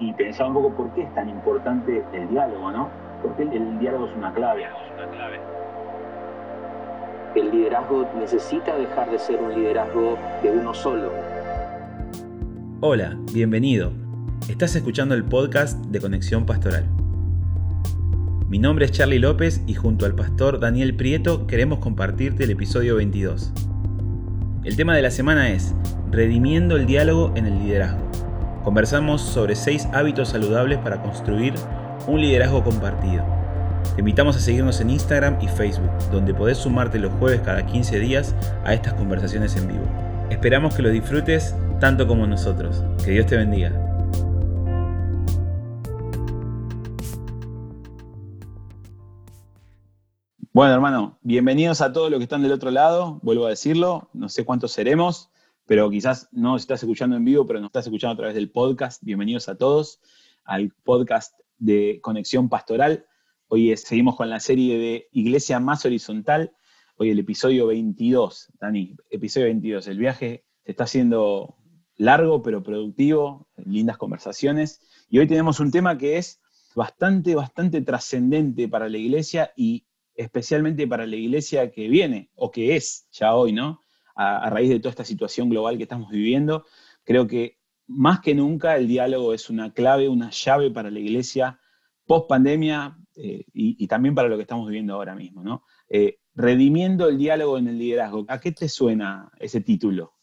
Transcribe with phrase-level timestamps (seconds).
[0.00, 2.88] y pensaba un poco por qué es tan importante el diálogo, ¿no?
[3.22, 4.64] Porque el, el diálogo es una clave.
[7.34, 11.12] El liderazgo necesita dejar de ser un liderazgo de uno solo.
[12.80, 13.92] Hola, bienvenido.
[14.48, 16.86] Estás escuchando el podcast de Conexión Pastoral.
[18.48, 22.96] Mi nombre es Charlie López y junto al pastor Daniel Prieto queremos compartirte el episodio
[22.96, 23.52] 22.
[24.64, 25.74] El tema de la semana es
[26.10, 28.10] Redimiendo el diálogo en el liderazgo.
[28.64, 31.54] Conversamos sobre 6 hábitos saludables para construir
[32.06, 33.24] un liderazgo compartido.
[33.94, 37.98] Te invitamos a seguirnos en Instagram y Facebook, donde podés sumarte los jueves cada 15
[38.00, 38.34] días
[38.64, 39.84] a estas conversaciones en vivo.
[40.28, 42.84] Esperamos que lo disfrutes tanto como nosotros.
[43.02, 43.72] Que Dios te bendiga.
[50.52, 53.20] Bueno, hermano, bienvenidos a todos los que están del otro lado.
[53.22, 55.29] Vuelvo a decirlo, no sé cuántos seremos,
[55.70, 59.04] pero quizás no estás escuchando en vivo, pero nos estás escuchando a través del podcast.
[59.04, 60.00] Bienvenidos a todos
[60.42, 63.06] al podcast de Conexión Pastoral.
[63.46, 66.52] Hoy seguimos con la serie de Iglesia Más Horizontal.
[66.96, 69.86] Hoy el episodio 22, Dani, episodio 22.
[69.86, 71.54] El viaje se está haciendo
[71.94, 74.80] largo, pero productivo, lindas conversaciones.
[75.08, 76.40] Y hoy tenemos un tema que es
[76.74, 82.74] bastante, bastante trascendente para la iglesia y especialmente para la iglesia que viene, o que
[82.74, 83.80] es ya hoy, ¿no?
[84.14, 86.64] A, raíz de toda esta situación global que estamos viviendo,
[87.04, 91.58] creo que más que nunca el diálogo es una clave, una llave para la iglesia
[92.06, 95.64] post pandemia eh, y, también para lo que estamos viviendo ahora mismo, ¿no?
[95.88, 98.24] Eh, redimiendo el diálogo en el liderazgo.
[98.28, 100.14] ¿A qué te suena ese título?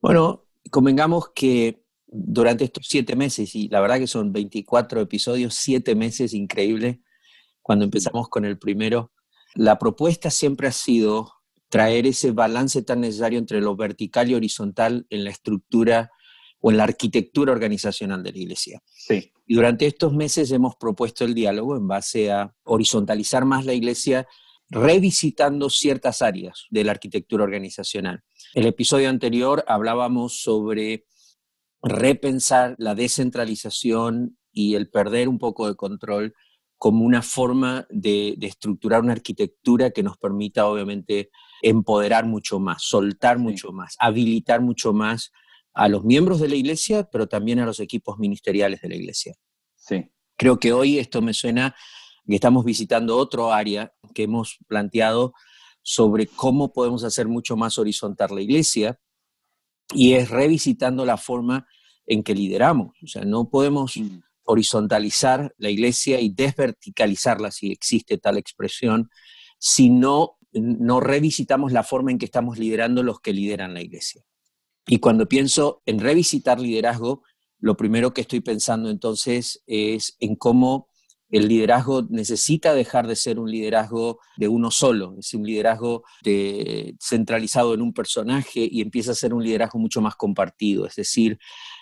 [0.00, 5.94] Bueno, convengamos que durante estos siete meses, y la verdad que son 24 episodios, siete
[5.94, 6.98] meses increíbles,
[7.62, 9.12] cuando empezamos con el primero,
[9.54, 11.39] la propuesta siempre ha sido
[11.70, 16.10] traer ese balance tan necesario entre lo vertical y horizontal en la estructura
[16.60, 18.82] o en la arquitectura organizacional de la iglesia.
[18.84, 19.32] Sí.
[19.46, 24.26] Y durante estos meses hemos propuesto el diálogo en base a horizontalizar más la iglesia,
[24.68, 28.22] revisitando ciertas áreas de la arquitectura organizacional.
[28.52, 31.06] El episodio anterior hablábamos sobre
[31.82, 36.34] repensar la descentralización y el perder un poco de control
[36.80, 41.30] como una forma de, estructurar una arquitectura que nos permita, obviamente,
[41.62, 45.32] empoderar mucho más, soltar mucho más, habilitar mucho más
[45.72, 49.34] a los miembros de la iglesia, pero también a los equipos ministeriales de la iglesia.
[49.76, 50.10] Sí.
[50.36, 51.74] Creo que hoy esto me suena
[52.26, 55.34] que estamos visitando otro área que hemos planteado
[55.82, 58.98] sobre cómo podemos hacer mucho más horizontal la iglesia
[59.94, 61.66] y es revisitando la forma
[62.06, 62.96] en que lideramos.
[63.02, 69.10] O sea, no podemos mm horizontalizar la iglesia y desverticalizarla, si existe tal expresión,
[69.58, 69.90] si
[70.52, 74.24] no, revisitamos la forma en que estamos liderando los que lideran la iglesia.
[74.86, 77.22] Y cuando pienso en revisitar liderazgo,
[77.58, 80.88] lo primero que estoy pensando entonces es en cómo
[81.30, 86.02] el liderazgo necesita dejar de ser un liderazgo de uno solo, es un liderazgo
[87.00, 91.38] centralizado en un personaje y empieza a ser un liderazgo mucho más compartido, es decir,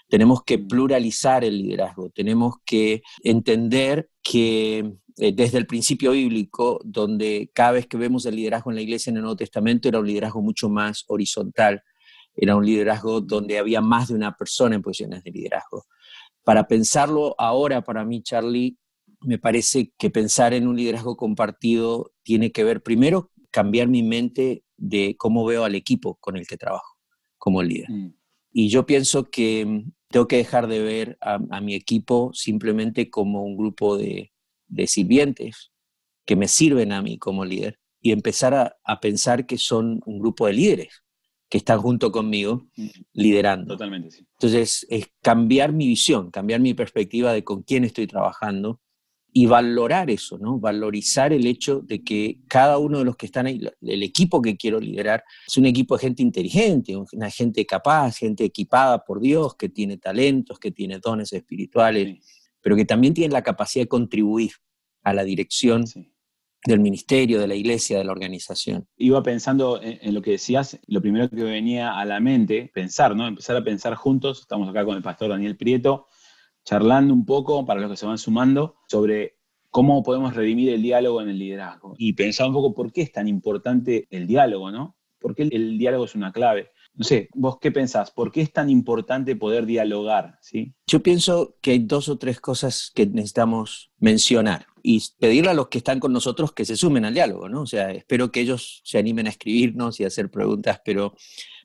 [0.09, 7.51] tenemos que pluralizar el liderazgo, tenemos que entender que eh, desde el principio bíblico, donde
[7.53, 10.07] cada vez que vemos el liderazgo en la iglesia en el Nuevo Testamento era un
[10.07, 11.83] liderazgo mucho más horizontal,
[12.35, 15.87] era un liderazgo donde había más de una persona en posiciones de liderazgo.
[16.45, 18.79] Para pensarlo ahora, para mí, Charlie,
[19.21, 24.63] me parece que pensar en un liderazgo compartido tiene que ver primero cambiar mi mente
[24.77, 26.97] de cómo veo al equipo con el que trabajo
[27.39, 27.91] como líder.
[27.91, 28.15] Mm.
[28.53, 33.45] Y yo pienso que mm, tengo que dejar de ver a, mi equipo simplemente como
[33.45, 34.33] un grupo de,
[34.87, 35.73] sirvientes
[36.25, 40.47] que me sirven a mí como líder y empezar a, pensar que son un grupo
[40.47, 41.03] de líderes
[41.49, 42.67] que están junto conmigo
[43.13, 43.75] liderando.
[43.75, 44.27] Totalmente, sí.
[44.39, 48.81] Entonces, es cambiar mi visión, cambiar mi perspectiva de con quién estoy trabajando
[49.33, 50.59] y valorar eso, ¿no?
[50.59, 54.57] Valorizar el hecho de que cada uno de los que están ahí, el equipo que
[54.57, 59.55] quiero liderar, es un equipo de gente inteligente, una gente capaz, gente equipada por Dios,
[59.57, 62.19] que tiene talentos, que tiene dones espirituales,
[62.61, 64.53] pero que también tiene la capacidad de contribuir
[65.03, 65.85] a la dirección
[66.65, 68.87] del ministerio, de la iglesia, de la organización.
[68.97, 73.15] Iba pensando en, en, lo que decías, lo primero que venía a la mente, pensar,
[73.15, 73.27] ¿no?
[73.27, 76.07] Empezar a pensar juntos, estamos acá con el pastor Daniel Prieto,
[76.65, 79.39] charlando un poco, para los que se van sumando, sobre
[79.71, 81.95] cómo podemos redimir el diálogo en el liderazgo.
[81.99, 84.97] Y pensar un poco por qué es tan importante el diálogo, ¿no?
[85.19, 86.71] ¿Por qué el, diálogo es una clave?
[86.99, 90.37] No sé, vos qué pensás, ¿por qué es tan importante poder dialogar?
[90.43, 90.75] ¿sí?
[90.89, 95.69] Yo pienso que hay dos o tres cosas que necesitamos mencionar y pedirle a los
[95.69, 97.63] que están con nosotros que se sumen al diálogo, ¿no?
[97.63, 101.15] O sea, espero que ellos se animen a escribirnos y a hacer preguntas, pero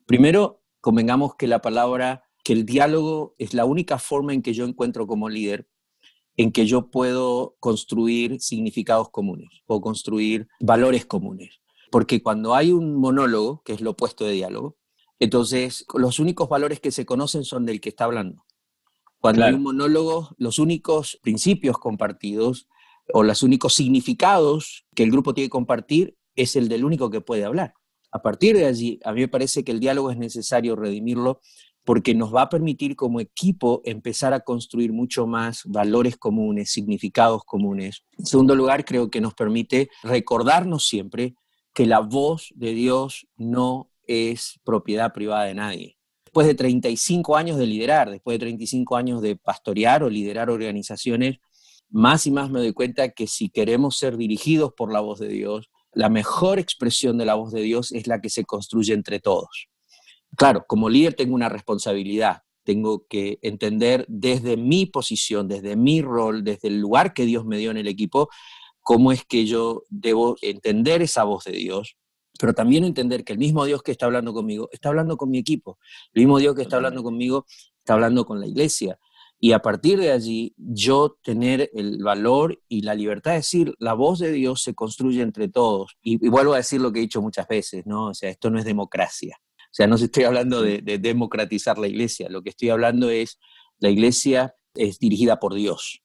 [0.06, 4.64] primero convengamos que la palabra que el diálogo es la única forma en que yo
[4.64, 5.66] encuentro como líder
[6.36, 11.60] en que yo puedo construir significados comunes o construir valores comunes.
[11.90, 14.76] Porque cuando hay un monólogo, que es lo opuesto de diálogo,
[15.24, 18.44] entonces los únicos valores que se conocen son del que está hablando.
[19.18, 22.68] Cuando hay un monólogo, los únicos principios compartidos
[23.12, 27.20] o los únicos significados que el grupo tiene que compartir es el del único que
[27.20, 27.74] puede hablar.
[28.12, 31.40] A partir de allí, a mí me parece que el diálogo es necesario redimirlo
[31.84, 37.44] porque nos va a permitir como equipo empezar a construir mucho más valores comunes, significados
[37.44, 38.04] comunes.
[38.18, 41.34] En segundo lugar, creo que nos permite recordarnos siempre
[41.72, 45.96] que la voz de Dios no es propiedad privada de nadie.
[46.24, 51.38] Después de 35 años de liderar, después de 35 años de pastorear o liderar organizaciones,
[51.90, 55.28] más y más me doy cuenta que si queremos ser dirigidos por la voz de
[55.28, 59.20] Dios, la mejor expresión de la voz de Dios es la que se construye entre
[59.20, 59.68] todos.
[60.36, 66.42] Claro, como líder tengo una responsabilidad, tengo que entender desde mi posición, desde mi rol,
[66.42, 68.28] desde el lugar que Dios me dio en el equipo,
[68.80, 71.96] cómo es que yo debo entender esa voz de Dios,
[72.38, 75.38] pero también entender que el mismo Dios que está hablando conmigo está hablando con mi
[75.38, 75.78] equipo,
[76.12, 77.46] el mismo Dios que está hablando conmigo
[77.78, 78.98] está hablando con la iglesia.
[79.38, 83.92] Y a partir de allí, yo tener el valor y la libertad de decir, la
[83.92, 85.98] voz de Dios se construye entre todos.
[86.02, 88.06] Y, vuelvo a decir lo que he dicho muchas veces, ¿no?
[88.06, 89.36] O sea, esto no es democracia.
[89.40, 93.38] O sea, no estoy hablando de, de democratizar la iglesia, lo que estoy hablando es,
[93.80, 96.03] la iglesia es dirigida por Dios.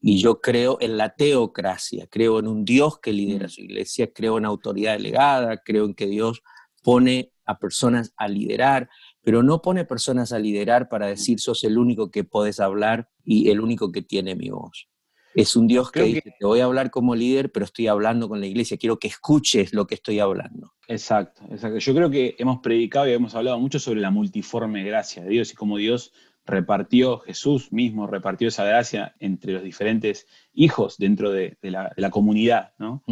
[0.00, 3.50] Y yo creo en la teocracia, creo en un Dios que lidera mm.
[3.50, 6.42] su iglesia, creo en autoridad delegada, creo en que Dios
[6.82, 8.88] pone a personas a liderar,
[9.22, 13.50] pero no pone personas a liderar para decir sos el único que puedes hablar y
[13.50, 14.88] el único que tiene mi voz.
[15.34, 18.40] Es un Dios que, dice, te voy a hablar como líder, pero estoy hablando con
[18.40, 20.74] la iglesia, quiero que escuches lo que estoy hablando.
[20.88, 21.78] Exacto, exacto.
[21.78, 25.52] Yo creo que hemos predicado y hemos hablado mucho sobre la multiforme gracia de Dios
[25.52, 26.12] y cómo Dios
[26.48, 33.04] repartió, Jesús mismo repartió esa gracia entre los diferentes hijos dentro de, la, comunidad, ¿no?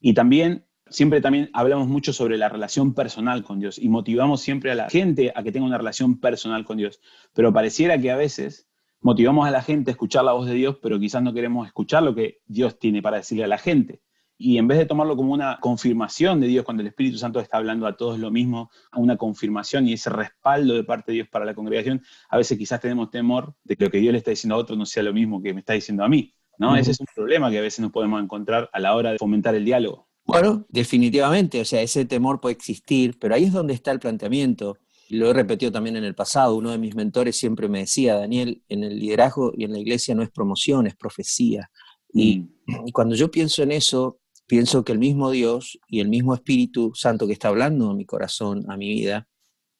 [0.00, 4.70] Y también siempre también hablamos mucho sobre la relación personal con Dios y motivamos siempre
[4.70, 7.00] a la gente a que tenga una relación personal con Dios.
[7.32, 8.68] Pero pareciera que a veces
[9.00, 12.02] motivamos a la gente a escuchar la voz de Dios, pero quizás no queremos escuchar
[12.02, 14.02] lo que Dios tiene para decirle a la gente.
[14.44, 17.58] Y en vez de tomarlo como una confirmación de Dios, cuando el Espíritu Santo está
[17.58, 21.28] hablando a todos lo mismo, a una confirmación y ese respaldo de parte de Dios
[21.28, 24.32] para la congregación, a veces quizás tenemos temor de que lo que Dios le está
[24.32, 26.34] diciendo a otro no sea lo mismo que me está diciendo a mí.
[26.58, 26.74] ¿no?
[26.74, 29.54] Ese es un problema que a veces nos podemos encontrar a la hora de fomentar
[29.54, 30.08] el diálogo.
[30.24, 34.76] Bueno, definitivamente, o sea, ese temor puede existir, pero ahí es donde está el planteamiento.
[35.08, 38.60] Lo he repetido también en el pasado, uno de mis mentores siempre me decía, Daniel,
[38.68, 41.70] en el liderazgo y en la iglesia no es promoción, es profecía.
[42.12, 42.86] Y, mm.
[42.88, 46.92] y cuando yo pienso en eso, pienso que el mismo Dios y el mismo Espíritu
[46.94, 49.28] Santo que está hablando a mi corazón, a mi vida,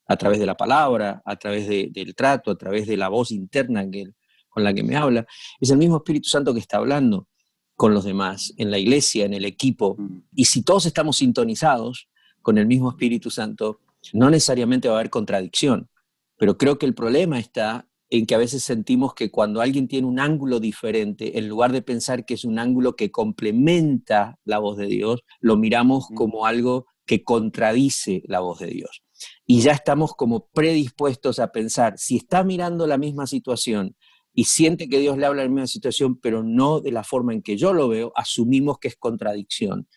[0.06, 3.88] a través de la palabra, a través del trato, a través de la voz interna
[3.90, 4.06] que,
[4.48, 5.26] con la que me habla,
[5.60, 7.28] es el mismo Espíritu Santo que está hablando
[7.76, 9.96] con los demás, en la iglesia, en el equipo.
[9.98, 10.22] Mm.
[10.34, 12.08] Y si todos estamos sintonizados
[12.42, 13.80] con el mismo Espíritu Santo,
[14.12, 15.88] no necesariamente va a haber contradicción.
[16.36, 20.06] Pero creo que el problema está en que a veces sentimos que cuando alguien tiene
[20.06, 24.76] un ángulo diferente, en lugar de pensar que es un ángulo que complementa la voz
[24.76, 29.02] de Dios, lo miramos como algo que contradice la voz de Dios.
[29.46, 33.96] Y ya estamos como predispuestos a pensar, si está mirando la misma situación
[34.34, 37.32] y siente que Dios le habla en la misma situación, pero no de la forma
[37.32, 39.88] en que yo lo veo, asumimos que es contradicción.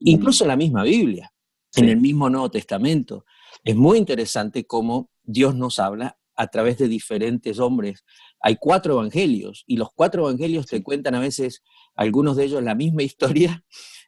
[0.00, 1.32] Incluso en la misma Biblia,
[1.76, 3.24] en el mismo Nuevo Testamento,
[3.62, 8.02] es muy interesante cómo Dios nos habla a través de diferentes hombres.
[8.40, 11.62] Hay cuatro evangelios y los cuatro evangelios te cuentan a veces,
[11.94, 13.62] algunos de ellos, la misma historia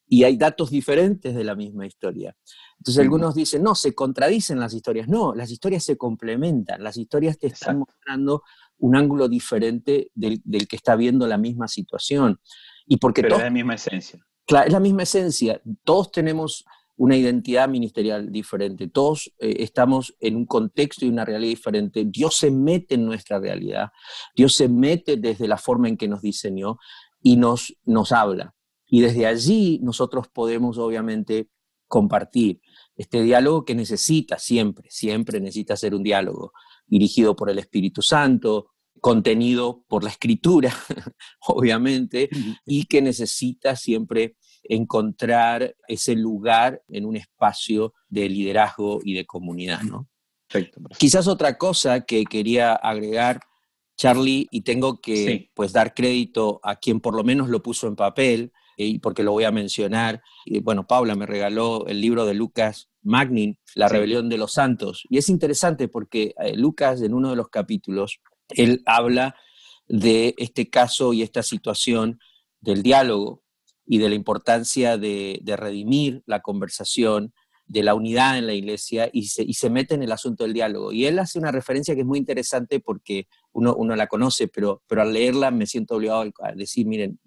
[0.09, 2.35] y hay datos diferentes de la misma historia.
[2.79, 5.09] Entonces algunos dicen, no, se contradicen las historias.
[5.09, 8.43] No, las historias se complementan, las historias te están mostrando
[8.79, 12.41] un ángulo diferente del, que está viendo la misma situación.
[12.87, 14.27] Y porque Pero es la misma esencia.
[14.47, 15.61] Claro, es la misma esencia.
[15.85, 16.65] Todos tenemos
[16.97, 22.05] una identidad ministerial diferente, todos eh, estamos en un contexto y una realidad diferente.
[22.05, 23.91] Dios se mete en nuestra realidad,
[24.37, 26.79] Dios se mete desde la forma en que nos diseñó
[27.23, 28.55] y nos, nos habla.
[28.87, 31.49] Y desde allí nosotros podemos obviamente
[31.89, 32.61] compartir
[32.97, 36.53] este diálogo que necesita siempre, siempre necesita ser un diálogo
[36.87, 40.73] dirigido por el Espíritu Santo, contenido por la escritura,
[41.49, 42.31] obviamente,
[42.65, 49.83] y que necesita siempre encontrar ese lugar en un espacio de liderazgo y de comunidad,
[49.83, 50.09] ¿no?
[50.99, 53.41] Quizás otra cosa que quería agregar,
[53.97, 57.97] Charlie, y tengo que pues dar crédito a quien por lo menos lo puso en
[57.97, 60.23] papel, y porque lo voy a mencionar.
[60.63, 65.05] Bueno, Paula me regaló el libro de Lucas Magnin, La rebelión de los santos.
[65.09, 69.35] Y es interesante porque eh, Lucas, en uno de los capítulos, él habla
[69.89, 72.21] de este caso y esta situación
[72.61, 73.42] del diálogo
[73.87, 77.33] y de la importancia de, redimir la conversación,
[77.67, 80.53] de la unidad en la iglesia y se, y se, mete en el asunto del
[80.53, 80.93] diálogo.
[80.93, 84.83] Y él hace una referencia que es muy interesante porque uno, uno la conoce, pero,
[84.87, 87.19] pero al leerla me siento obligado a decir, miren,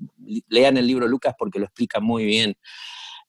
[0.48, 2.58] lean el libro Lucas porque lo explica muy bien.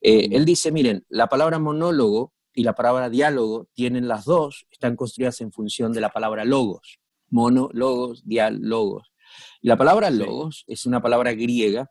[0.00, 4.96] Eh, él dice, miren, la palabra monólogo y la palabra diálogo tienen las dos, están
[4.96, 6.98] construidas en función de la palabra logos.
[7.28, 9.12] Mono, logos, diálogos.
[9.60, 11.90] Y la palabra logos es una palabra griega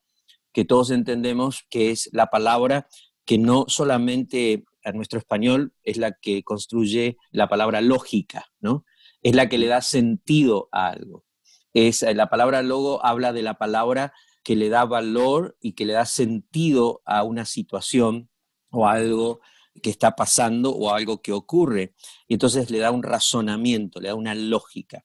[0.55, 2.87] que todos entendemos que es la palabra
[3.25, 8.85] que no solamente a nuestro español es la que construye la palabra lógica, ¿no?
[9.21, 11.25] Es la que le da sentido a algo.
[11.73, 15.91] Es, la palabra logo habla de la palabra que le da valor y que le
[15.91, 18.29] da sentido a una situación
[18.69, 19.41] o algo
[19.83, 21.95] que está pasando o algo que ocurre.
[22.29, 25.03] Y entonces le da un razonamiento, le da una lógica.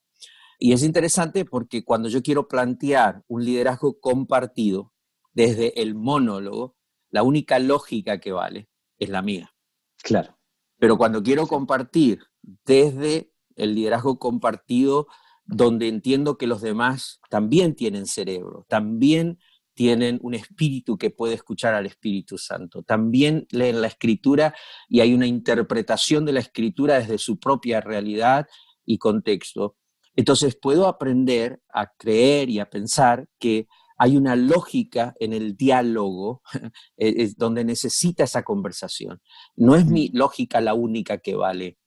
[0.57, 4.93] Y es interesante porque cuando yo quiero plantear un liderazgo compartido
[5.33, 6.75] desde el monólogo,
[7.09, 9.53] la única lógica que vale es la mía.
[10.01, 10.37] Claro.
[10.77, 12.23] Pero cuando quiero compartir
[12.65, 15.07] desde el liderazgo compartido
[15.45, 19.39] donde entiendo que los demás también tienen cerebro, también
[19.73, 24.53] tienen un espíritu que puede escuchar al Espíritu Santo, también leen la escritura
[24.87, 28.47] y hay una interpretación de la escritura desde su propia realidad
[28.85, 29.77] y contexto.
[30.15, 33.67] Entonces puedo aprender a creer y a pensar que
[34.01, 36.41] hay una lógica en el diálogo
[36.97, 39.21] es donde necesita esa conversación.
[39.55, 41.77] No es mi lógica la única que vale,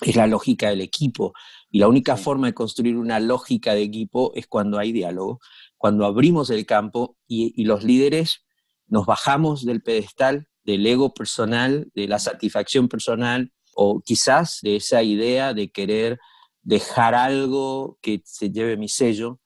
[0.00, 1.34] es la lógica del equipo.
[1.70, 5.40] Y la única forma de construir una lógica de equipo es cuando hay diálogo,
[5.76, 8.46] cuando abrimos el campo y, los líderes
[8.86, 15.02] nos bajamos del pedestal, del ego personal, de la satisfacción personal, o quizás de esa
[15.02, 16.18] idea de querer
[16.62, 19.38] dejar algo que se lleve mi sello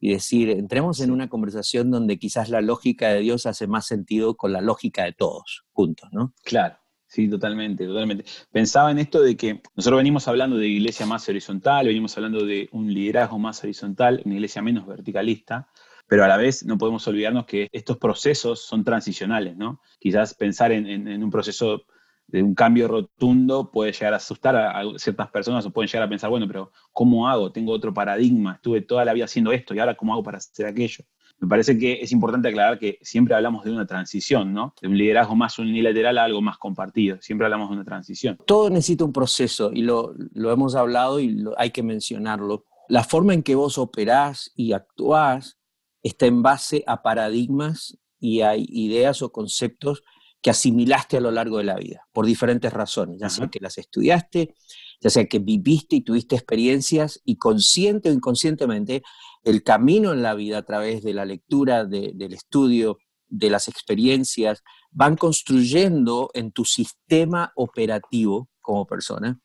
[0.00, 4.36] y decir, entremos en una conversación donde quizás la lógica de Dios hace más sentido
[4.36, 6.34] con la lógica de todos juntos, ¿no?
[6.44, 6.76] Claro.
[7.10, 8.26] Sí, totalmente, totalmente.
[8.52, 12.68] Pensaba en esto de que nosotros venimos hablando de iglesia más horizontal, venimos hablando de
[12.70, 15.68] un liderazgo más horizontal, una iglesia menos verticalista,
[16.06, 19.80] pero a la vez no podemos olvidarnos que estos procesos son transicionales, ¿no?
[19.98, 21.84] Quizás pensar en, un proceso
[22.28, 26.08] de un cambio rotundo puede llegar a asustar a, ciertas personas o pueden llegar a
[26.08, 27.50] pensar, bueno, pero ¿cómo hago?
[27.50, 30.66] Tengo otro paradigma, estuve toda la vida haciendo esto y ahora ¿cómo hago para hacer
[30.66, 31.04] aquello?
[31.40, 34.74] Me parece que es importante aclarar que siempre hablamos de una transición, ¿no?
[34.82, 37.18] De un liderazgo más unilateral a algo más compartido.
[37.20, 38.36] Siempre hablamos de una transición.
[38.44, 42.64] Todo necesita un proceso y lo, hemos hablado y hay que mencionarlo.
[42.88, 45.58] La forma en que vos operás y actuás
[46.02, 50.02] está en base a paradigmas y hay ideas o conceptos
[50.40, 53.76] que asimilaste a lo largo de la vida, por diferentes razones, ya sea que las
[53.78, 54.54] estudiaste,
[55.00, 59.02] ya sea que viviste y tuviste experiencias y consciente o inconscientemente
[59.44, 64.62] el camino en la vida a través de la lectura, del estudio, de las experiencias,
[64.90, 69.40] van construyendo en tu sistema operativo como persona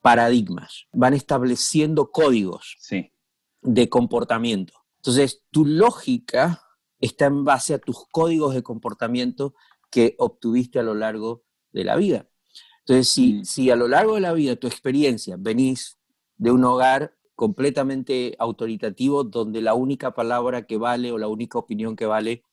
[0.00, 2.76] paradigmas, van estableciendo códigos
[3.62, 4.74] de comportamiento.
[4.96, 6.62] Entonces, tu lógica
[6.98, 9.54] está en base a tus códigos de comportamiento
[9.92, 12.26] que obtuviste a lo largo de la vida.
[12.80, 13.44] Entonces, si, mm.
[13.44, 15.98] si a lo largo de la vida tu experiencia venís
[16.36, 21.94] de un hogar completamente autoritativo donde la única palabra que vale o la única opinión
[21.94, 22.44] que vale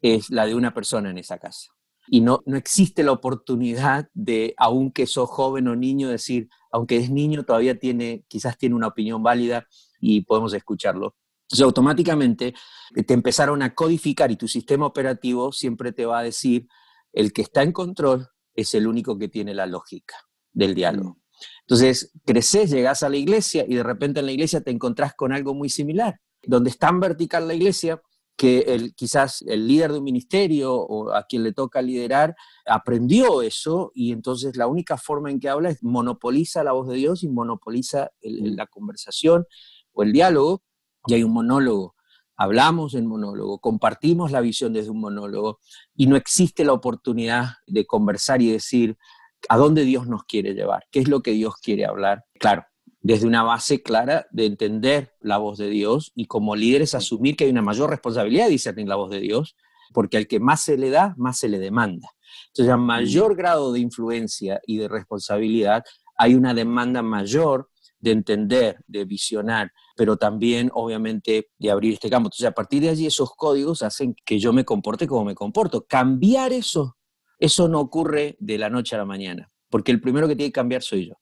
[0.00, 1.72] es la de una persona en esa casa.
[2.08, 7.10] Y no, no existe la oportunidad de, aunque sos joven o niño, decir, aunque es
[7.10, 9.66] niño, todavía tiene, quizás tiene una opinión válida
[10.00, 11.16] y podemos escucharlo.
[11.48, 12.54] Entonces, automáticamente
[13.06, 16.68] te empezaron a codificar y tu sistema operativo siempre te va a decir,
[17.12, 20.14] el que está en control es el único que tiene la lógica
[20.52, 21.10] del diálogo.
[21.10, 21.22] Mm.
[21.60, 25.32] Entonces, creces, llegas a la iglesia y de repente en la iglesia te encontrás con
[25.32, 28.02] algo muy similar, donde es tan vertical la iglesia
[28.36, 32.36] que el, quizás el líder de un ministerio o a quien le toca liderar
[32.66, 36.96] aprendió eso y entonces la única forma en que habla es monopoliza la voz de
[36.96, 39.44] Dios y monopoliza la conversación
[39.92, 40.62] o el diálogo
[41.08, 41.96] y hay un monólogo.
[42.36, 45.58] Hablamos en monólogo, compartimos la visión desde un monólogo
[45.96, 48.96] y no existe la oportunidad de conversar y decir,
[49.48, 52.24] a dónde Dios nos quiere llevar, qué es lo que Dios quiere hablar.
[52.38, 52.64] Claro,
[53.00, 57.44] desde una base clara de entender la voz de Dios y como líderes asumir que
[57.44, 59.56] hay una mayor responsabilidad de discernir la voz de Dios,
[59.92, 62.08] porque al que más se le da, más se le demanda.
[62.48, 65.82] Entonces, a mayor grado de influencia y de responsabilidad,
[66.16, 72.28] hay una demanda mayor de entender, de visionar, pero también, obviamente, de abrir este campo.
[72.28, 75.84] Entonces, a partir de allí, esos códigos hacen que yo me comporte como me comporto.
[75.86, 76.98] Cambiar eso
[77.38, 79.50] eso no ocurre de la noche a la mañana.
[79.70, 81.14] porque el primero que tiene que cambiar soy yo.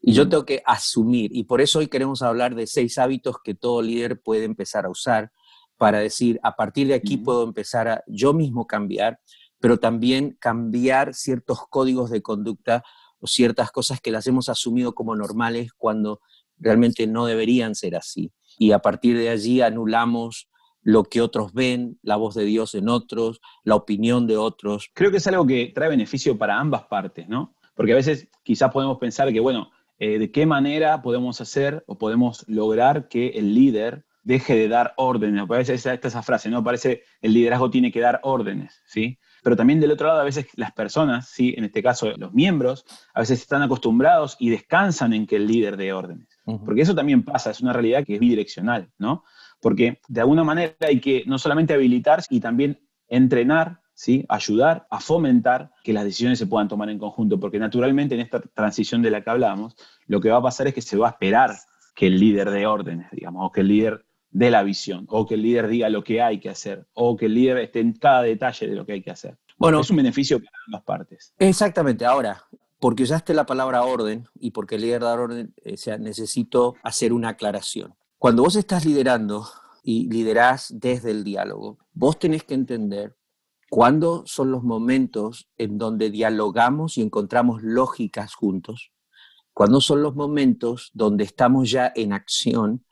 [0.00, 3.56] Y yo tengo que asumir, y por eso hoy queremos hablar de seis hábitos que
[3.56, 5.32] todo líder puede empezar a usar
[5.76, 9.18] para decir, a partir de aquí puedo empezar a yo mismo cambiar,
[9.58, 12.84] pero también cambiar ciertos códigos de conducta
[13.18, 16.20] o ciertas cosas que las hemos asumido como normales cuando
[16.60, 18.32] realmente no deberían ser así.
[18.58, 20.48] Y a partir de allí anulamos
[20.82, 24.90] lo que otros ven, la voz de Dios en otros, la opinión de otros.
[24.94, 27.54] Creo que es algo que trae beneficio para ambas partes, ¿no?
[27.74, 31.98] Porque a veces quizás podemos pensar que, bueno, eh, ¿de qué manera podemos hacer o
[31.98, 35.42] podemos lograr que el líder deje de dar órdenes?
[35.42, 36.64] A veces esta esa frase, ¿no?
[36.64, 39.18] Parece el liderazgo tiene que dar órdenes, ¿sí?
[39.42, 41.54] Pero también del otro lado, a veces las personas, ¿sí?
[41.56, 45.76] en este caso los miembros, a veces están acostumbrados y descansan en que el líder
[45.76, 46.28] dé órdenes.
[46.58, 49.24] Porque eso también pasa, es una realidad que es bidireccional, ¿no?
[49.60, 54.24] Porque de alguna manera hay que no solamente habilitar y también entrenar, ¿sí?
[54.28, 58.40] ayudar a fomentar que las decisiones se puedan tomar en conjunto, porque naturalmente en esta
[58.40, 59.76] transición de la que hablamos,
[60.06, 61.50] lo que va a pasar es que se va a esperar
[61.94, 65.34] que el líder dé órdenes, digamos, o que el líder dé la visión, o que
[65.34, 68.22] el líder diga lo que hay que hacer, o que el líder esté en cada
[68.22, 69.36] detalle de lo que hay que hacer.
[69.58, 71.34] Bueno, es un beneficio para ambas partes.
[71.38, 72.06] Exactamente.
[72.06, 72.42] Ahora,
[72.80, 77.12] porque usaste la palabra orden y porque el líder da orden, o sea, necesito hacer
[77.12, 77.94] una aclaración.
[78.18, 79.46] Cuando vos estás liderando
[79.82, 83.16] y liderás desde el diálogo, vos tenés que entender
[83.68, 88.92] cuándo son los momentos en donde dialogamos y encontramos lógicas juntos,
[89.52, 92.84] cuándo son los momentos donde estamos ya en acción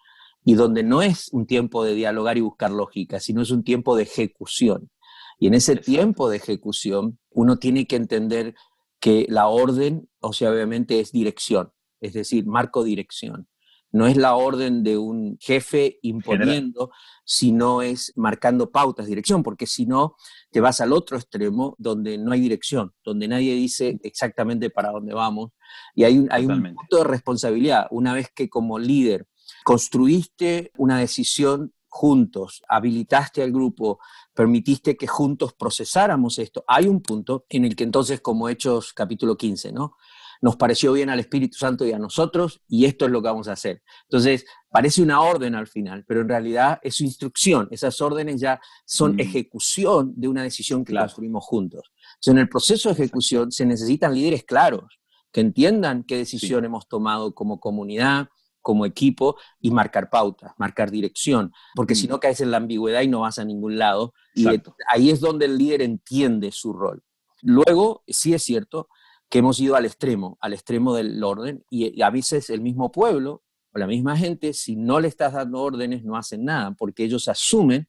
[0.45, 3.97] y donde no es un tiempo de dialogar y buscar lógica, sino es un tiempo
[3.97, 4.91] de ejecución.
[5.39, 8.55] Y en ese tiempo de ejecución, uno tiene que entender
[9.01, 13.49] que la orden, o sea, obviamente es dirección, es decir, marco dirección.
[13.91, 16.91] No es la orden de un jefe imponiendo,
[17.25, 20.15] sino es marcando pautas, dirección, porque si no,
[20.51, 25.15] te vas al otro extremo donde no hay dirección, donde nadie dice exactamente para dónde
[25.15, 25.53] vamos.
[25.95, 27.87] Y hay, hay un punto de responsabilidad.
[27.91, 29.27] Una vez que como líder
[29.65, 33.99] construiste una decisión juntos, habilitaste al grupo,
[34.33, 39.37] permitiste que juntos procesáramos esto, hay un punto en el que entonces, como Hechos capítulo
[39.37, 39.97] 15, ¿no?
[40.41, 43.49] Nos pareció bien al Espíritu Santo y a nosotros y esto es lo que vamos
[43.49, 43.83] a hacer.
[44.05, 47.67] Entonces, parece una orden al final, pero en realidad es instrucción.
[47.73, 49.21] Esas órdenes ya son mm.
[49.21, 51.91] ejecución de una decisión que construimos juntos.
[52.11, 55.01] Entonces, en el proceso de ejecución se necesitan líderes claros,
[55.33, 58.29] que entiendan qué decisión hemos tomado como comunidad,
[58.63, 62.11] como equipo y marcar pautas, marcar dirección, porque si mm.
[62.11, 64.15] no caes en la ambigüedad y no vas a ningún lado.
[64.35, 64.47] Y
[64.89, 67.03] ahí es donde el líder entiende su rol.
[67.43, 68.89] Luego, sí es cierto
[69.29, 73.43] que hemos ido al extremo, al extremo del orden, y a veces el mismo pueblo
[73.73, 77.29] o la misma gente, si no le estás dando órdenes, no hacen nada, porque ellos
[77.29, 77.89] asumen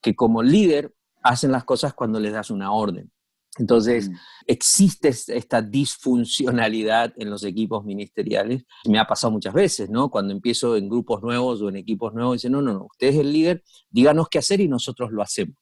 [0.00, 3.12] que como líder hacen las cosas cuando les das una orden.
[3.56, 4.14] Entonces, mm.
[4.46, 8.64] existe esta disfuncionalidad en los equipos ministeriales.
[8.86, 10.10] Me ha pasado muchas veces, ¿no?
[10.10, 13.16] Cuando empiezo en grupos nuevos o en equipos nuevos, dicen, no, no, no, usted es
[13.16, 15.56] el líder, díganos qué hacer y nosotros lo hacemos.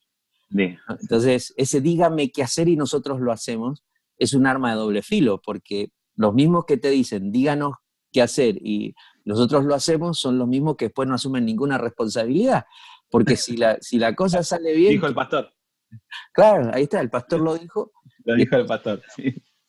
[1.00, 3.82] Entonces, ese dígame qué hacer y nosotros lo hacemos
[4.18, 7.74] es un arma de doble filo, porque los mismos que te dicen, díganos
[8.12, 8.94] qué hacer y
[9.24, 12.64] nosotros lo hacemos, son los mismos que después no asumen ninguna responsabilidad.
[13.10, 14.92] Porque si la, si la cosa sale bien...
[14.92, 15.52] Dijo el pastor.
[16.32, 17.92] Claro, ahí está, el pastor lo dijo.
[18.24, 19.02] Lo dijo el pastor,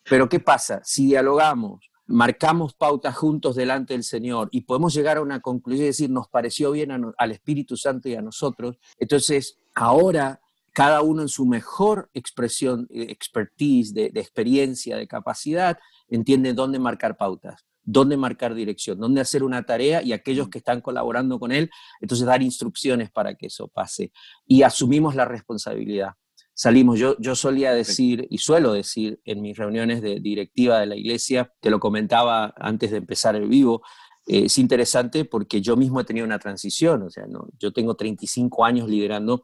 [0.09, 0.81] Pero ¿qué pasa?
[0.83, 5.87] Si dialogamos, marcamos pautas juntos delante del Señor y podemos llegar a una conclusión y
[5.87, 10.41] decir, nos pareció bien al Espíritu Santo y a nosotros, entonces ahora
[10.73, 16.77] cada uno en su mejor expresión, eh, expertise, de, de experiencia, de capacidad, entiende dónde
[16.77, 20.49] marcar pautas dónde marcar dirección, dónde hacer una tarea y aquellos mm.
[20.49, 21.71] que están colaborando con él,
[22.01, 24.11] entonces dar instrucciones para que eso pase.
[24.45, 26.11] Y asumimos la responsabilidad.
[26.53, 30.95] Salimos, yo, yo solía decir y suelo decir en mis reuniones de directiva de la
[30.95, 33.83] iglesia, te lo comentaba antes de empezar el vivo,
[34.25, 37.95] eh, es interesante porque yo mismo he tenido una transición, o sea, no, yo tengo
[37.95, 39.43] 35 años liderando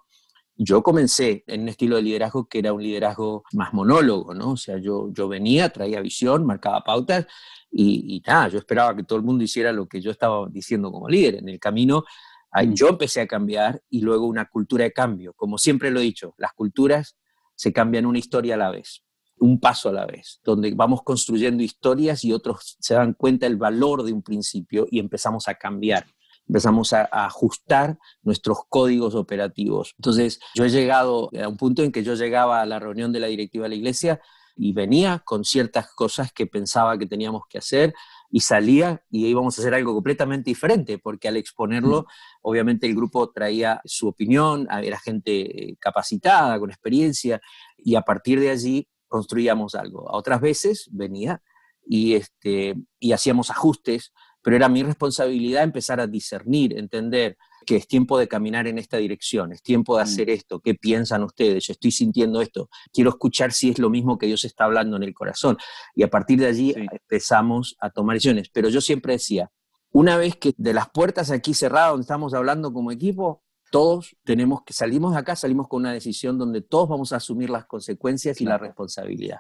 [0.56, 4.52] yo comencé en un estilo de liderazgo que era un liderazgo más monólogo, ¿no?
[4.52, 7.26] O sea, yo, yo venía, traía visión, marcaba pautas
[7.76, 11.10] y, nada, yo esperaba que todo el mundo hiciera lo que yo estaba diciendo como
[11.10, 11.36] líder.
[11.36, 12.06] En el camino
[12.54, 12.74] mm.
[12.74, 15.34] yo empecé a cambiar y luego una cultura de cambio.
[15.34, 17.18] Como siempre lo he dicho, las culturas
[17.56, 19.04] se cambian una historia a la vez,
[19.40, 23.58] un paso a la vez, donde vamos construyendo historias y otros se dan cuenta del
[23.58, 26.06] valor de un principio y empezamos a cambiar
[26.48, 29.94] empezamos a, ajustar nuestros códigos operativos.
[29.98, 33.22] Entonces, yo he llegado a un punto en que yo llegaba a la reunión de
[33.22, 34.22] la directiva de la iglesia
[34.56, 37.94] y venía con ciertas cosas que pensaba que teníamos que hacer
[38.30, 42.06] y salía y íbamos a hacer algo completamente diferente, porque al exponerlo, mm.
[42.42, 47.42] obviamente el grupo traía su opinión, era gente eh, capacitada, con experiencia,
[47.78, 50.10] y a partir de allí construíamos algo.
[50.10, 51.42] A otras veces venía
[51.86, 57.88] y, este, y hacíamos ajustes, pero era mi responsabilidad empezar a discernir, entender que es
[57.88, 60.08] tiempo de caminar en esta dirección, es tiempo de mm.
[60.08, 61.66] hacer esto, ¿qué piensan ustedes?
[61.68, 65.04] Yo estoy sintiendo esto, quiero escuchar si es lo mismo que Dios está hablando en
[65.04, 65.58] el corazón.
[65.96, 68.50] Y a partir de allí empezamos a tomar decisiones.
[68.54, 69.52] Pero yo siempre decía,
[69.92, 74.64] una vez que de las puertas aquí cerradas donde estamos hablando como equipo, todos tenemos
[74.64, 78.40] que salimos de acá, salimos con una decisión donde todos vamos a asumir las consecuencias
[78.42, 79.40] y la responsabilidad.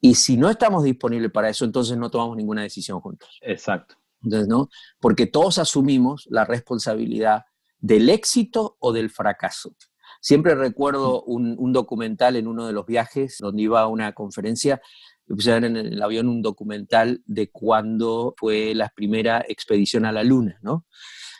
[0.00, 3.38] Y si no estamos disponibles para eso, entonces no tomamos ninguna decisión juntos.
[3.42, 3.96] Exacto.
[4.22, 4.68] Entonces, ¿no?
[5.00, 7.44] Porque todos asumimos la responsabilidad
[7.78, 9.74] del éxito o del fracaso.
[10.20, 14.80] Siempre recuerdo un, documental en uno de los viajes donde iba a una conferencia,
[15.28, 20.24] y puse en el avión un documental de cuando fue la primera expedición a la
[20.24, 20.86] Luna, ¿no?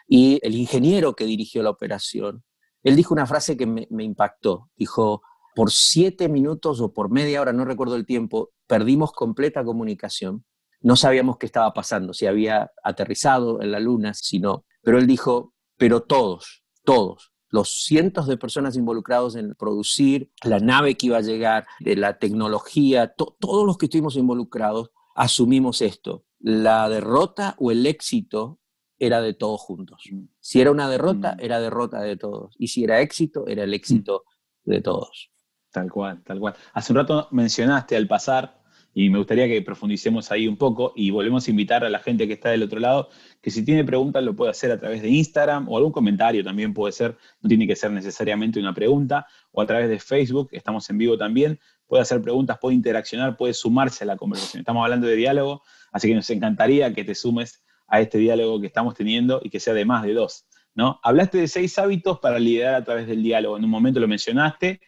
[0.07, 2.45] Y el ingeniero que dirigió la operación,
[2.83, 4.71] él dijo una frase que me, me impactó.
[4.77, 5.23] Dijo,
[5.55, 10.45] por siete minutos o por media hora, no recuerdo el tiempo, perdimos completa comunicación
[10.81, 14.65] no sabíamos qué estaba pasando, si había aterrizado en la luna, si no.
[14.83, 20.97] Pero él dijo, pero todos, todos, los cientos de personas involucrados en producir la nave
[20.97, 26.25] que iba a llegar, de la tecnología, todos los que estuvimos involucrados, asumimos esto.
[26.39, 28.61] La derrota o el éxito
[28.99, 30.03] era de todos juntos.
[30.11, 30.25] Mm.
[30.41, 31.45] Si era una derrota, mm.
[31.45, 32.55] era derrota de todos.
[32.59, 34.25] Y si era éxito, era el éxito
[34.65, 35.31] de todos.
[35.71, 36.55] Tal cual, tal cual.
[36.73, 38.58] Hace un rato mencionaste al pasar
[38.95, 42.27] y me gustaría que profundicemos ahí un poco y volvemos a invitar a la gente
[42.27, 45.09] que está del otro lado que si tiene preguntas lo puede hacer a través de
[45.09, 49.63] Instagram o algún comentario también puede ser, no tiene que ser necesariamente una pregunta, o
[49.63, 54.05] a través de Facebook, estamos en vivo también, puede hacer preguntas, puede interaccionar, puede sumarse
[54.05, 54.61] a la conversación.
[54.61, 58.67] Estamos hablando de diálogo, así que nos encantaría que te sumes a este diálogo que
[58.67, 60.47] estamos teniendo y que sea de más de dos.
[60.75, 61.01] ¿no?
[61.03, 64.81] Hablaste de seis hábitos para liderar a través del diálogo, en un momento lo mencionaste,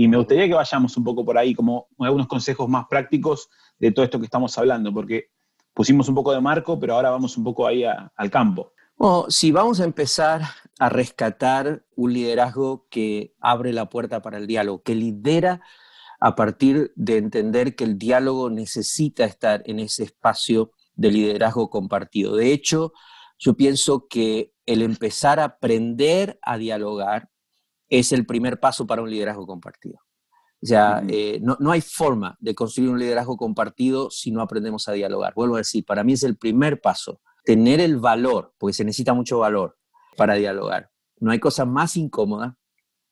[0.00, 3.92] y me gustaría que vayamos un poco por ahí, como algunos consejos más prácticos de
[3.92, 5.26] todo esto que estamos hablando, porque
[5.74, 8.72] pusimos un poco de marco, pero ahora vamos un poco ahí al campo.
[8.96, 10.40] Bueno, si vamos a empezar
[10.78, 15.60] a rescatar un liderazgo que abre la puerta para el diálogo, que lidera
[16.18, 22.36] a partir de entender que el diálogo necesita estar en ese espacio de liderazgo compartido.
[22.36, 22.94] De hecho,
[23.38, 27.29] yo pienso que el empezar a aprender a dialogar
[27.90, 29.98] es el primer paso para un liderazgo compartido.
[30.62, 34.88] O sea, eh, no, no, hay forma de construir un liderazgo compartido si no aprendemos
[34.88, 35.32] a dialogar.
[35.34, 39.14] Vuelvo a decir, para mí es el primer paso, tener el valor, porque se necesita
[39.14, 39.78] mucho valor
[40.16, 40.90] para dialogar.
[41.18, 42.58] No hay cosa más incómoda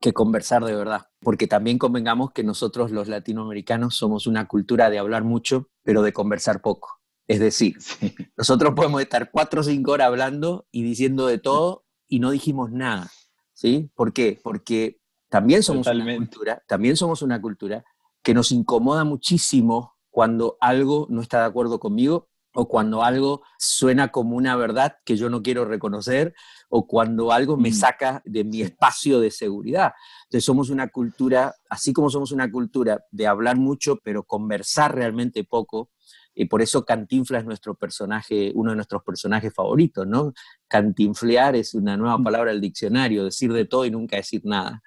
[0.00, 4.98] que conversar de verdad, porque también convengamos que nosotros los latinoamericanos somos una cultura de
[4.98, 7.00] hablar mucho, pero de conversar poco.
[7.26, 7.76] Es decir,
[8.36, 12.70] nosotros podemos estar cuatro o cinco horas hablando y diciendo de todo y no dijimos
[12.70, 13.10] nada.
[13.58, 13.90] ¿Sí?
[13.96, 14.38] ¿Por qué?
[14.40, 17.84] Porque también somos una cultura, también somos una cultura
[18.22, 24.12] que nos incomoda muchísimo cuando algo no está de acuerdo conmigo o cuando algo suena
[24.12, 26.34] como una verdad que yo no quiero reconocer
[26.68, 27.74] o cuando algo me mm.
[27.74, 29.92] saca de mi espacio de seguridad.
[30.26, 35.42] Entonces somos una cultura, así como somos una cultura de hablar mucho pero conversar realmente
[35.42, 35.90] poco,
[36.40, 40.32] y por eso Cantinfla es nuestro personaje, uno de nuestros personajes favoritos, ¿no?
[40.68, 42.22] Cantinflear es una nueva mm.
[42.22, 44.80] palabra del diccionario, decir de todo y nunca decir nada.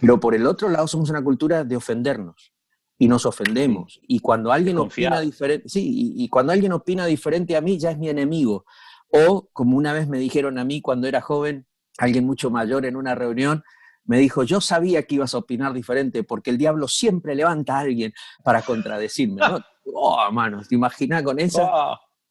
[0.00, 2.52] Pero por el otro lado somos una cultura de ofendernos
[2.98, 4.00] y nos ofendemos.
[4.08, 7.98] Y cuando alguien opina diferente, sí, y, cuando alguien opina diferente a mí ya es
[7.98, 8.64] mi enemigo.
[9.12, 12.96] O como una vez me dijeron a mí cuando era joven, alguien mucho mayor en
[12.96, 13.62] una reunión,
[14.04, 17.80] me dijo, yo sabía que ibas a opinar diferente porque el diablo siempre levanta a
[17.80, 19.36] alguien para contradecirme.
[19.36, 19.60] ¿no?
[19.94, 21.68] Oh, mano, ¿te imaginas con eso?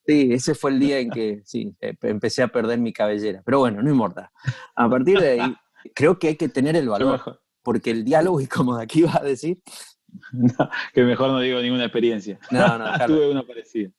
[0.05, 3.41] Sí, ese fue el día en que sí, eh, empecé a perder mi cabellera.
[3.45, 4.31] Pero bueno, no importa.
[4.75, 5.55] A partir de ahí,
[5.95, 9.17] creo que hay que tener el valor, porque el diálogo, y como de aquí vas
[9.17, 9.61] a decir...
[10.93, 12.39] que mejor no digo ninguna experiencia.
[12.49, 13.91] No, no, Tuve una parecida.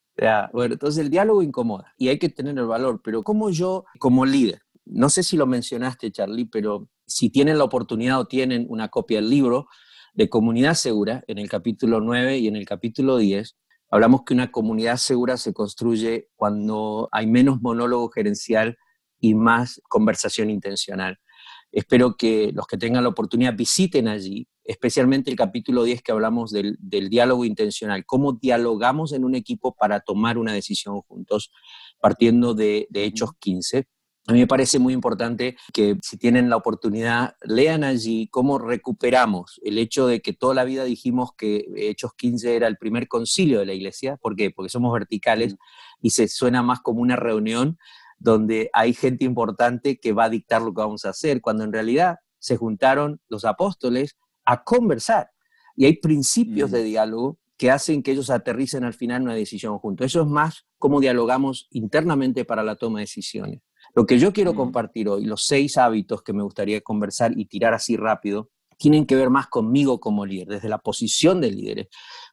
[0.53, 4.25] bueno, entonces el diálogo incomoda y hay que tener el valor, pero como yo, como
[4.25, 8.89] líder, no sé si lo mencionaste, Charlie, pero si tienen la oportunidad o tienen una
[8.89, 9.69] copia del libro,
[10.19, 13.57] de comunidad segura, en el capítulo 9 y en el capítulo 10,
[13.89, 18.77] hablamos que una comunidad segura se construye cuando hay menos monólogo gerencial
[19.21, 21.19] y más conversación intencional.
[21.71, 26.51] Espero que los que tengan la oportunidad visiten allí, especialmente el capítulo 10 que hablamos
[26.51, 31.53] del, diálogo intencional, cómo dialogamos en un equipo para tomar una decisión juntos,
[32.01, 33.87] partiendo de, de Hechos 15.
[34.29, 39.59] A mí me parece muy importante que si tienen la oportunidad, lean allí cómo recuperamos
[39.65, 43.59] el hecho de que toda la vida dijimos que Hechos 15 era el primer concilio
[43.59, 44.19] de la iglesia.
[44.19, 44.51] ¿Por qué?
[44.51, 45.57] Porque somos verticales
[46.03, 47.79] y se suena más como una reunión
[48.19, 51.73] donde hay gente importante que va a dictar lo que vamos a hacer, cuando en
[51.73, 55.31] realidad se juntaron los apóstoles a conversar.
[55.75, 60.05] Y hay principios de diálogo que hacen que ellos aterricen al final una decisión juntos.
[60.05, 63.63] Eso es más cómo dialogamos internamente para la toma de decisiones.
[63.95, 67.75] Lo que yo quiero compartir hoy, los seis hábitos que me gustaría conversar y tirar
[67.75, 71.89] así rápido, tienen que ver más conmigo como líder, desde la posición de líderes.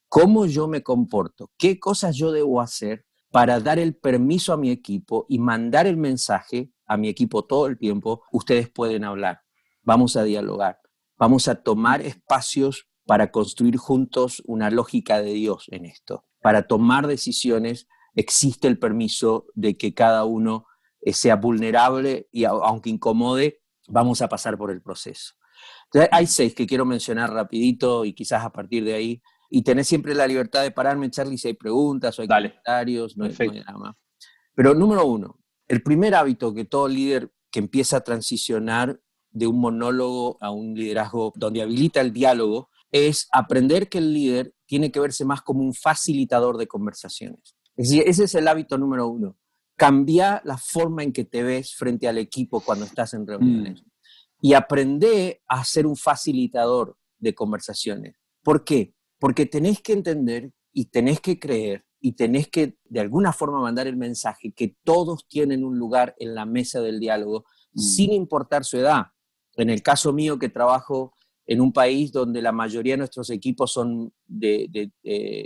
[0.08, 4.70] Cómo yo me comporto, qué cosas yo debo hacer para dar el permiso a mi
[4.70, 9.42] equipo y mandar el mensaje a mi equipo todo el tiempo, ustedes pueden hablar,
[9.84, 10.80] vamos a dialogar,
[11.18, 16.26] vamos a tomar espacios para construir juntos una lógica de Dios en esto.
[16.42, 20.66] Para tomar decisiones existe el permiso de que cada uno
[21.14, 25.36] sea vulnerable y aunque incomode, vamos a pasar por el proceso.
[25.86, 29.22] Entonces, hay seis que quiero mencionar rapidito y quizás a partir de ahí.
[29.50, 33.26] Y tenés siempre la libertad de pararme, Charlie, si hay preguntas o hay comentarios, no
[33.26, 33.96] hay, nada más.
[34.56, 39.00] Pero número uno, el primer hábito que todo líder que empieza a transicionar
[39.32, 44.54] de un monólogo a un liderazgo donde habilita el diálogo es aprender que el líder
[44.66, 47.56] tiene que verse más como un facilitador de conversaciones.
[47.76, 49.38] Es decir, ese es el hábito número uno.
[49.76, 53.82] Cambia la forma en que te ves frente al equipo cuando estás en reuniones.
[53.82, 53.86] Mm.
[54.42, 58.16] Y aprende a ser un facilitador de conversaciones.
[58.44, 58.94] ¿Por qué?
[59.20, 63.88] Porque tenés que entender y tenés que creer y tenés que de alguna forma mandar
[63.88, 67.80] el mensaje que todos tienen un lugar en la mesa del diálogo mm.
[67.80, 69.08] sin importar su edad.
[69.56, 71.14] En el caso mío que trabajo
[71.48, 74.92] en un país donde la mayoría de nuestros equipos son de,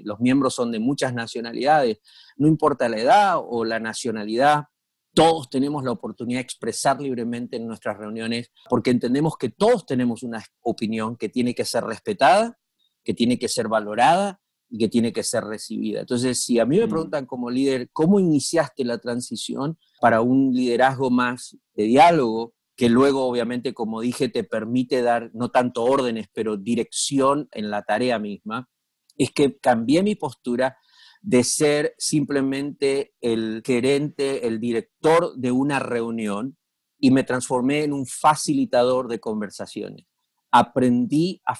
[0.03, 1.99] los miembros son de muchas nacionalidades,
[2.37, 4.65] no importa la edad o la nacionalidad,
[5.13, 10.23] todos tenemos la oportunidad de expresar libremente en nuestras reuniones porque entendemos que todos tenemos
[10.23, 12.57] una opinión que tiene que ser respetada,
[13.03, 16.01] que tiene que ser valorada y que tiene que ser recibida.
[16.01, 16.89] Entonces, si a mí me mm.
[16.89, 22.53] preguntan como líder, ¿cómo iniciaste la transición para un liderazgo más de diálogo?
[22.79, 27.81] Que luego obviamente, como dije, te permite dar no tanto órdenes, pero dirección en la
[27.81, 28.69] tarea misma,
[29.17, 30.77] es que cambié mi postura
[31.21, 36.57] de ser simplemente el gerente, el director de una reunión
[36.97, 40.05] y me transformé en un facilitador de conversaciones.
[40.49, 41.59] Aprendí a,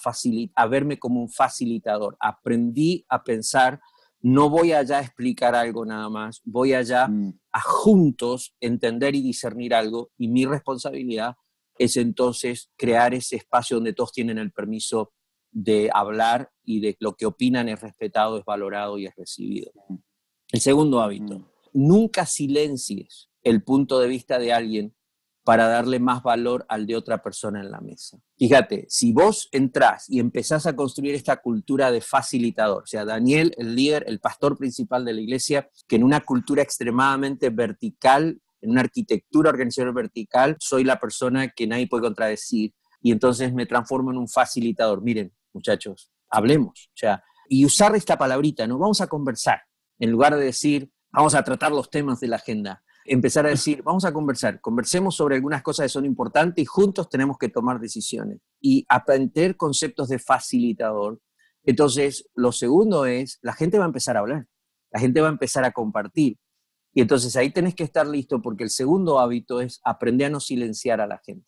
[0.55, 3.81] a verme como un facilitador, aprendí a pensar
[4.21, 7.39] no voy allá a explicar algo nada más, voy allá mm.
[7.51, 11.35] a juntos entender y discernir algo y mi responsabilidad
[11.77, 15.13] es entonces crear ese espacio donde todos tienen el permiso
[15.51, 19.71] de hablar y de lo que opinan es respetado, es valorado y es recibido.
[19.87, 19.95] Mm.
[20.51, 21.45] El segundo hábito, mm.
[21.73, 24.95] nunca silencies el punto de vista de alguien
[25.49, 28.19] para darle más valor al de otra persona en la mesa.
[28.37, 33.55] Fíjate, si vos entrás y empezás a construir esta cultura de facilitador, o sea, Daniel,
[33.57, 38.69] el líder, el pastor principal de la iglesia, que en una cultura extremadamente vertical, en
[38.69, 44.11] una arquitectura organizacional vertical, soy la persona que nadie puede contradecir y entonces me transformo
[44.11, 45.01] en un facilitador.
[45.01, 48.77] Miren, muchachos, hablemos, o sea, y usar esta palabrita, ¿no?
[48.77, 49.63] Vamos a conversar,
[49.97, 53.81] en lugar de decir, vamos a tratar los temas de la agenda empezar a decir,
[53.83, 57.79] vamos a conversar, conversemos sobre algunas cosas que son importantes y juntos tenemos que tomar
[57.79, 61.19] decisiones y aprender conceptos de facilitador.
[61.63, 64.47] Entonces, lo segundo es, la gente va a empezar a hablar,
[64.91, 66.37] la gente va a empezar a compartir.
[66.93, 70.39] Y entonces ahí tenés que estar listo porque el segundo hábito es aprender a no
[70.39, 71.45] silenciar a la gente.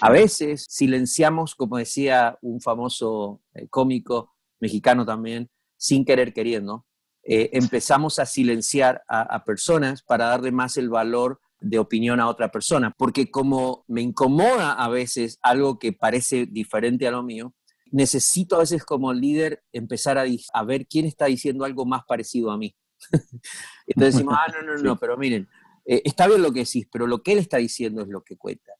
[0.00, 6.86] A veces silenciamos, como decía un famoso eh, cómico mexicano también, sin querer queriendo,
[7.28, 12.52] eh, empezamos a silenciar a, personas para darle más el valor de opinión a otra
[12.52, 17.52] persona, porque como me incomoda a veces algo que parece diferente a lo mío,
[17.90, 22.58] necesito a veces como líder empezar a, ver quién está diciendo algo más parecido a
[22.58, 22.76] mí.
[23.88, 25.48] Entonces decimos, ah, no, no, no, pero miren,
[25.84, 28.36] eh, está bien lo que decís, pero lo que él está diciendo es lo que
[28.36, 28.72] cuenta.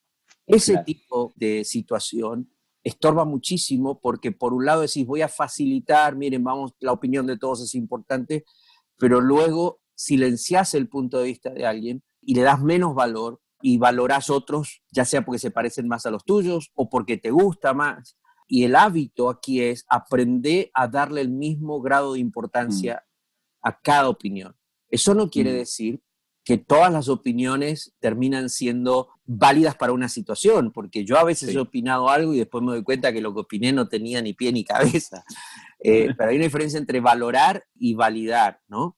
[0.46, 2.55] Ese tipo de situación
[2.86, 7.36] estorba muchísimo porque por un lado decís, voy a facilitar, miren, vamos, la opinión de
[7.36, 8.44] todos es importante,
[8.96, 13.78] pero luego silencias el punto de vista de alguien y le das menos valor y
[13.78, 17.74] valorás otros, ya sea porque se parecen más a los tuyos o porque te gusta
[17.74, 18.16] más.
[18.46, 23.68] Y el hábito aquí es aprender a darle el mismo grado de importancia mm.
[23.68, 24.54] a cada opinión.
[24.88, 25.56] Eso no quiere mm.
[25.56, 26.00] decir
[26.46, 31.58] que todas las opiniones terminan siendo válidas para una situación, porque yo a veces he
[31.58, 34.52] opinado algo y después me doy cuenta que lo que opiné no tenía ni pie
[34.52, 35.24] ni cabeza.
[35.78, 38.96] Eh, pero hay una diferencia entre valorar y validar, ¿no?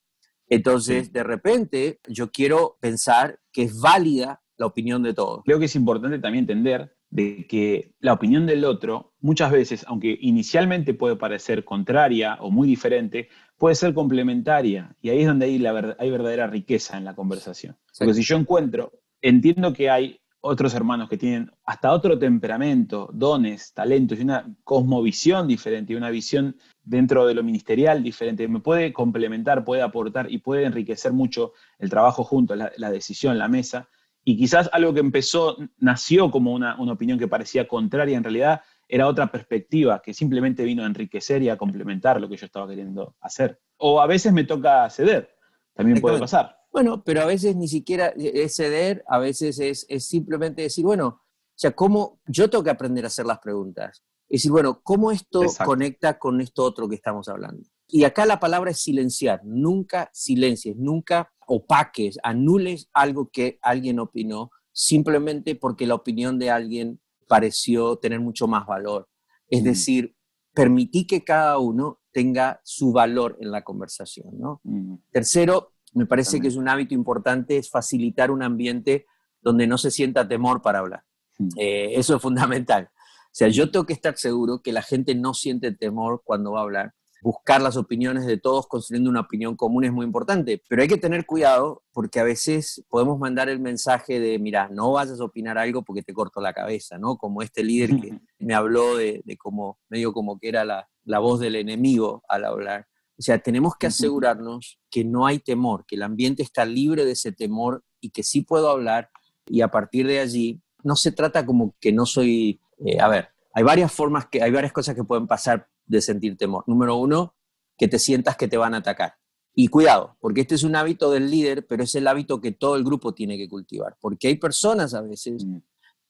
[0.48, 5.42] Entonces, de repente, yo quiero pensar que es válida la opinión de todos.
[5.44, 10.16] Creo que es importante también entender de que la opinión del otro muchas veces, aunque
[10.20, 13.28] inicialmente puede parecer contraria o muy diferente,
[13.58, 14.96] puede ser complementaria.
[15.02, 17.76] Y ahí es donde hay, la hay verdadera riqueza en la conversación.
[17.98, 23.74] Porque si yo encuentro, entiendo que hay otros hermanos que tienen hasta otro temperamento, dones,
[23.74, 28.92] talentos y una cosmovisión diferente y una visión dentro de lo ministerial diferente, me puede
[28.92, 33.88] complementar, puede aportar y puede enriquecer mucho el trabajo junto, la, la decisión, la mesa.
[34.24, 38.62] Y quizás algo que empezó, nació como una, una opinión que parecía contraria, en realidad
[38.88, 42.66] era otra perspectiva que simplemente vino a enriquecer y a complementar lo que yo estaba
[42.66, 43.60] queriendo hacer.
[43.76, 45.30] O a veces me toca ceder,
[45.74, 46.56] también puede pasar.
[46.72, 51.60] Bueno, pero a veces ni siquiera es ceder, a veces es, simplemente decir, bueno, o
[51.60, 54.02] sea, ¿cómo yo tengo que aprender a hacer las preguntas?
[54.28, 57.68] Es decir, bueno, ¿cómo esto conecta con esto otro que estamos hablando?
[57.88, 64.50] Y acá la palabra es silenciar, nunca silencies, nunca opaques, anules algo que alguien opinó
[64.72, 69.08] simplemente porque la opinión de alguien pareció tener mucho más valor.
[69.48, 69.64] Es mm.
[69.64, 70.16] decir,
[70.54, 74.38] permití que cada uno tenga su valor en la conversación.
[74.38, 74.60] ¿no?
[74.64, 74.96] Mm.
[75.12, 79.06] Tercero, me parece que es un hábito importante, es facilitar un ambiente
[79.40, 81.04] donde no se sienta temor para hablar.
[81.38, 81.48] Hmm.
[81.56, 82.90] Eh, eso es fundamental.
[82.92, 86.60] O sea, yo tengo que estar seguro que la gente no siente temor cuando va
[86.60, 86.94] a hablar.
[87.22, 90.96] Buscar las opiniones de todos construyendo una opinión común es muy importante, pero hay que
[90.96, 95.58] tener cuidado porque a veces podemos mandar el mensaje de, mira, no vayas a opinar
[95.58, 97.16] algo porque te corto la cabeza, ¿no?
[97.16, 101.18] Como este líder que me habló de, de como, medio como que era la, la
[101.18, 102.86] voz del enemigo al hablar.
[103.18, 107.12] O sea, tenemos que asegurarnos que no hay temor, que el ambiente está libre de
[107.12, 109.10] ese temor y que sí puedo hablar
[109.46, 113.30] y a partir de allí no se trata como que no soy, eh, a ver,
[113.52, 116.64] hay varias formas que, hay varias cosas que pueden pasar de sentir temor.
[116.66, 117.34] Número uno,
[117.76, 119.14] que te sientas que te van a atacar.
[119.54, 122.76] Y cuidado, porque este es un hábito del líder, pero es el hábito que todo
[122.76, 125.58] el grupo tiene que cultivar, porque hay personas a veces mm.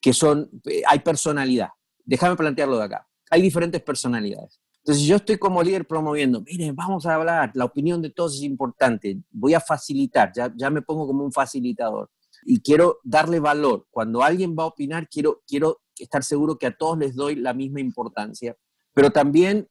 [0.01, 1.71] que son, eh, hay personalidad.
[2.05, 3.09] Déjame plantearlo de acá.
[3.31, 4.61] Hay diferentes personalidades.
[4.79, 8.43] Entonces yo estoy como líder promoviendo, miren, vamos a hablar, la opinión de todos es
[8.43, 12.11] importante, voy a facilitar, ya, ya me pongo como un facilitador
[12.45, 13.87] y quiero darle valor.
[13.91, 17.53] Cuando alguien va a opinar, quiero, quiero estar seguro que a todos les doy la
[17.53, 18.57] misma importancia,
[18.95, 19.69] pero también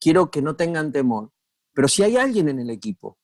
[0.00, 1.30] quiero que no tengan temor.
[1.72, 3.18] Pero si hay alguien en el equipo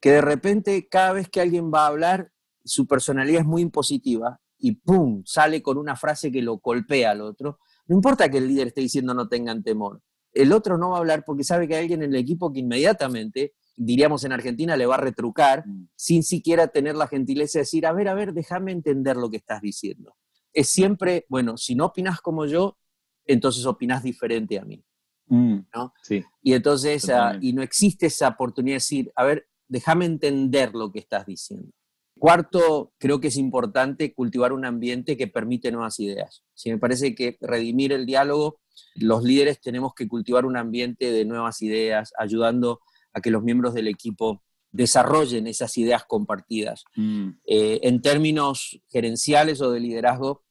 [0.00, 2.32] que de repente cada vez que alguien va a hablar,
[2.64, 5.22] su personalidad es muy impositiva y ¡pum!
[5.26, 8.80] sale con una frase que lo golpea al otro, no importa que el líder esté
[8.80, 10.00] diciendo no tengan temor,
[10.32, 12.60] el otro no va a hablar porque sabe que hay alguien en el equipo que
[12.60, 15.88] inmediatamente, diríamos en Argentina, le va a retrucar mm.
[15.96, 19.38] sin siquiera tener la gentileza de decir, a ver, a ver, déjame entender lo que
[19.38, 20.16] estás diciendo.
[20.52, 22.76] Es siempre, bueno, si no opinas como yo,
[23.24, 24.84] entonces opinas diferente a mí.
[25.30, 25.94] Mm, ¿no?
[26.02, 30.74] Sí, y entonces, ah, y no existe esa oportunidad de decir, a ver, déjame entender
[30.74, 31.70] lo que estás diciendo.
[32.18, 36.44] Cuarto, creo que es importante cultivar un ambiente que permite nuevas ideas.
[36.52, 38.60] Si me parece que redimir el diálogo,
[38.96, 42.80] los líderes tenemos que cultivar un ambiente de nuevas ideas, ayudando
[43.14, 46.84] a que los miembros del equipo desarrollen esas ideas compartidas.
[46.94, 47.30] Mm.
[47.46, 50.44] Eh, en términos gerenciales o de liderazgo,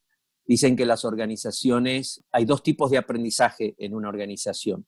[0.50, 4.84] dicen que las organizaciones, hay dos tipos de aprendizaje en una organización.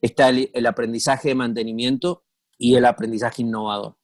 [0.00, 2.24] Está el aprendizaje de mantenimiento
[2.56, 3.96] y el aprendizaje innovador.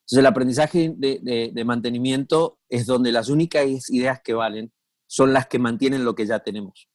[0.00, 4.72] Entonces, el aprendizaje de, mantenimiento es donde las únicas ideas que valen
[5.06, 6.88] son las que mantienen lo que ya tenemos.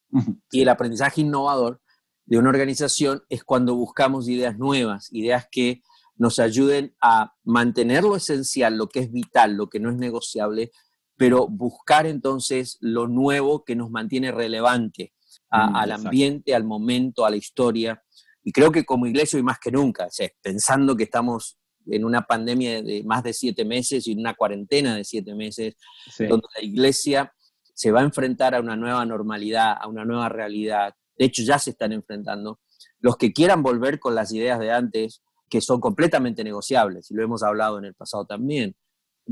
[0.51, 1.81] Y el aprendizaje innovador
[2.25, 5.81] de una organización es cuando buscamos ideas nuevas, ideas que
[6.17, 10.71] nos ayuden a mantener lo esencial, lo que es vital, lo que no es negociable,
[11.17, 15.13] pero buscar entonces lo nuevo que nos mantiene relevante
[15.51, 18.01] mm, al ambiente, al momento, a la historia.
[18.43, 20.07] Y creo que como iglesia, y más que nunca,
[20.41, 25.03] pensando que estamos en una pandemia de más de siete meses y una cuarentena de
[25.03, 25.75] siete meses,
[26.17, 27.33] donde la iglesia
[27.73, 30.95] se va a enfrentar a una nueva normalidad, a una nueva realidad.
[31.17, 32.59] De hecho, ya se están enfrentando.
[32.99, 37.23] Los que quieran volver con las ideas de antes, que son completamente negociables, y lo
[37.23, 38.75] hemos hablado en el pasado también,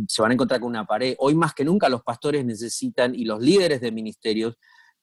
[0.08, 1.16] se van a encontrar con una pared.
[1.20, 4.56] Hoy más que nunca los pastores necesitan, y los líderes de ministerios,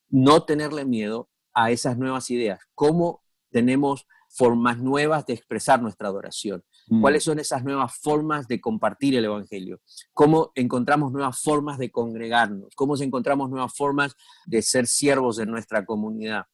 [0.09, 2.61] no tenerle miedo a esas nuevas ideas.
[2.75, 6.65] ¿Cómo tenemos formas nuevas de expresar nuestra adoración?
[6.89, 7.01] Mm.
[7.01, 9.81] ¿Cuáles son esas nuevas formas de compartir el Evangelio?
[10.13, 12.75] ¿Cómo encontramos nuevas formas de congregarnos?
[12.75, 14.15] ¿Cómo encontramos nuevas formas
[14.47, 16.45] de ser siervos en nuestra comunidad?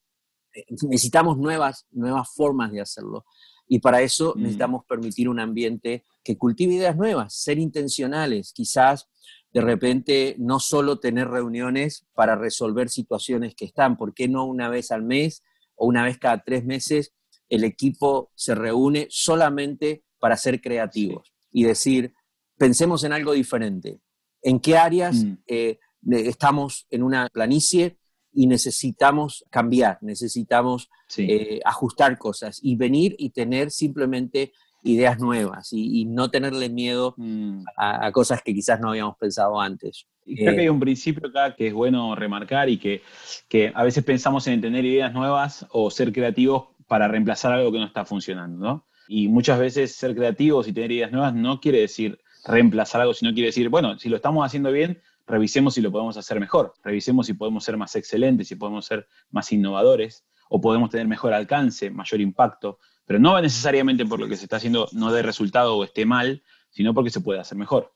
[0.55, 3.25] Eh, necesitamos nuevas, nuevas formas de hacerlo.
[3.68, 4.41] Y para eso mm.
[4.41, 9.09] necesitamos permitir un ambiente que cultive ideas nuevas, ser intencionales, quizás
[9.53, 14.68] de repente no solo tener reuniones para resolver situaciones que están, ¿por qué no una
[14.68, 15.43] vez al mes
[15.74, 17.14] o una vez cada tres meses
[17.49, 22.14] el equipo se reúne solamente para ser creativos y decir,
[22.57, 24.01] pensemos en algo diferente.
[24.43, 25.34] ¿En qué áreas mm.
[25.47, 25.78] eh,
[26.11, 27.99] estamos en una planicie
[28.37, 36.05] y necesitamos cambiar, necesitamos eh, ajustar cosas y venir y tener simplemente ideas nuevas y,
[36.05, 37.64] no tenerle miedo mm.
[37.78, 40.07] a, cosas que quizás no habíamos pensado antes.
[40.24, 43.03] Creo que hay un principio acá que es bueno remarcar y que,
[43.49, 47.78] que a veces pensamos en tener ideas nuevas o ser creativos para reemplazar algo que
[47.78, 48.87] no está funcionando, ¿no?
[49.09, 53.32] Y muchas veces ser creativos y tener ideas nuevas no quiere decir reemplazar algo, sino
[53.32, 57.27] quiere decir, bueno, si lo estamos haciendo bien, revisemos si lo podemos hacer mejor, revisemos
[57.27, 61.91] si podemos ser más excelentes, si podemos ser más innovadores o podemos tener mejor alcance,
[61.91, 65.85] mayor impacto, pero no necesariamente por lo que se está haciendo no dé resultado o
[65.85, 67.93] esté mal, sino porque se puede hacer mejor.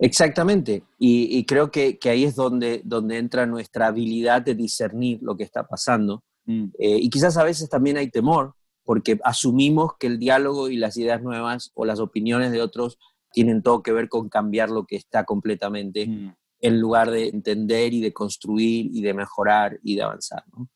[0.00, 5.42] Exactamente, y, creo que, ahí es donde, donde entra nuestra habilidad de discernir lo que
[5.42, 6.22] está pasando.
[6.44, 6.66] Mm.
[6.78, 8.54] Eh, y quizás a veces también hay temor,
[8.84, 12.96] porque asumimos que el diálogo y las ideas nuevas o las opiniones de otros
[13.32, 16.34] tienen todo que ver con cambiar lo que está completamente, mm.
[16.60, 20.44] En lugar de entender y de construir y de mejorar y de avanzar.
[20.52, 20.68] ¿no?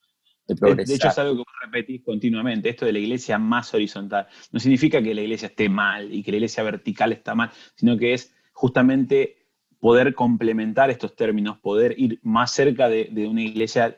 [0.47, 4.27] De, hecho, es algo que repetís continuamente, esto de la iglesia más horizontal.
[4.51, 7.97] No significa que la iglesia esté mal y que la iglesia vertical está mal, sino
[7.97, 9.47] que es justamente
[9.79, 13.97] poder complementar estos términos, poder ir más cerca de, una iglesia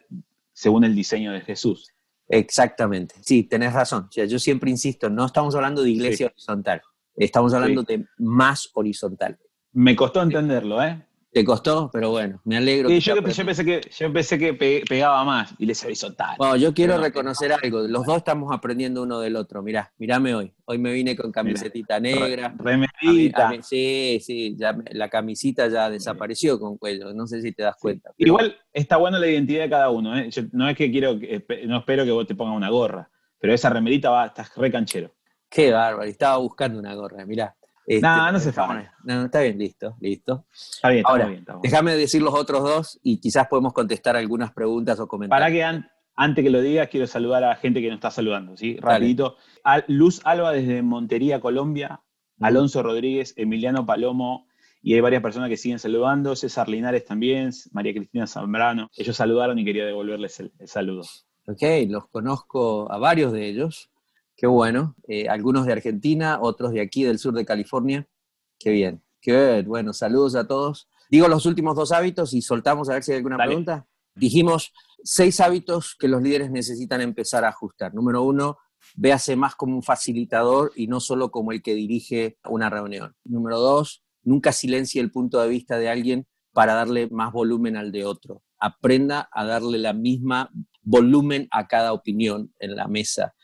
[0.53, 1.91] según el diseño de Jesús.
[2.27, 4.09] Exactamente, sí, tenés razón.
[4.11, 6.81] yo siempre insisto, no estamos hablando de iglesia horizontal,
[7.15, 9.37] estamos hablando de más horizontal.
[9.73, 11.05] Me costó entenderlo, ¿eh?
[11.35, 12.89] Te costó, pero bueno, me alegro.
[12.89, 14.53] yo, pensé que, yo pensé que
[14.87, 16.37] pegaba más y les horizontal.
[16.37, 17.81] Bueno, yo quiero reconocer algo.
[17.89, 19.61] Los dos estamos aprendiendo uno del otro.
[19.61, 20.53] Mirá, mirame hoy.
[20.63, 22.55] Hoy me vine con camisetita negra.
[22.57, 23.51] Remerita.
[23.63, 27.13] sí, sí, ya la camisita ya desapareció con cuello.
[27.13, 28.11] No sé si te das cuenta.
[28.15, 30.17] Igual está buena la identidad de cada uno.
[30.17, 30.29] ¿eh?
[30.53, 31.19] no es que quiero,
[31.65, 35.13] no espero que vos te pongas una gorra, pero esa remerita va, estás re canchero.
[35.49, 37.57] Qué bárbaro, estaba buscando una gorra, mirá.
[37.85, 38.91] Este, no, no se fa.
[39.03, 40.45] No, está bien, listo, listo.
[40.51, 41.45] Está bien, está Ahora, bien.
[41.61, 45.43] déjame decir los otros dos y quizás podemos contestar algunas preguntas o comentarios.
[45.43, 48.57] Para que antes que lo digas, quiero saludar a la gente que nos está saludando,
[48.57, 48.77] ¿sí?
[48.77, 49.37] Rapidito.
[49.87, 52.01] Luz Alba desde Montería, Colombia.
[52.41, 54.47] Alonso Rodríguez, Emiliano Palomo,
[54.81, 56.35] y hay varias personas que siguen saludando.
[56.35, 58.89] César Linares también, María Cristina Zambrano.
[58.97, 61.03] Ellos saludaron y quería devolverles el saludo.
[61.47, 63.89] Ok, los conozco a varios de ellos.
[64.35, 64.95] Qué bueno.
[65.07, 68.07] Eh, algunos de Argentina, otros de aquí, del sur de California.
[68.59, 69.01] Qué bien.
[69.21, 69.93] Qué bueno.
[69.93, 70.89] Saludos a todos.
[71.09, 73.87] Digo los últimos dos hábitos y soltamos a ver si hay alguna pregunta.
[74.15, 74.73] Dijimos
[75.03, 77.93] seis hábitos que los líderes necesitan empezar a ajustar.
[77.93, 78.57] Número uno,
[78.95, 83.15] véase más como un facilitador y no solo como el que dirige una reunión.
[83.23, 87.91] Número dos, nunca silencie el punto de vista de alguien para darle más volumen al
[87.91, 88.41] de otro.
[88.59, 90.49] Aprenda a darle la misma
[90.81, 93.35] volumen a cada opinión en la mesa.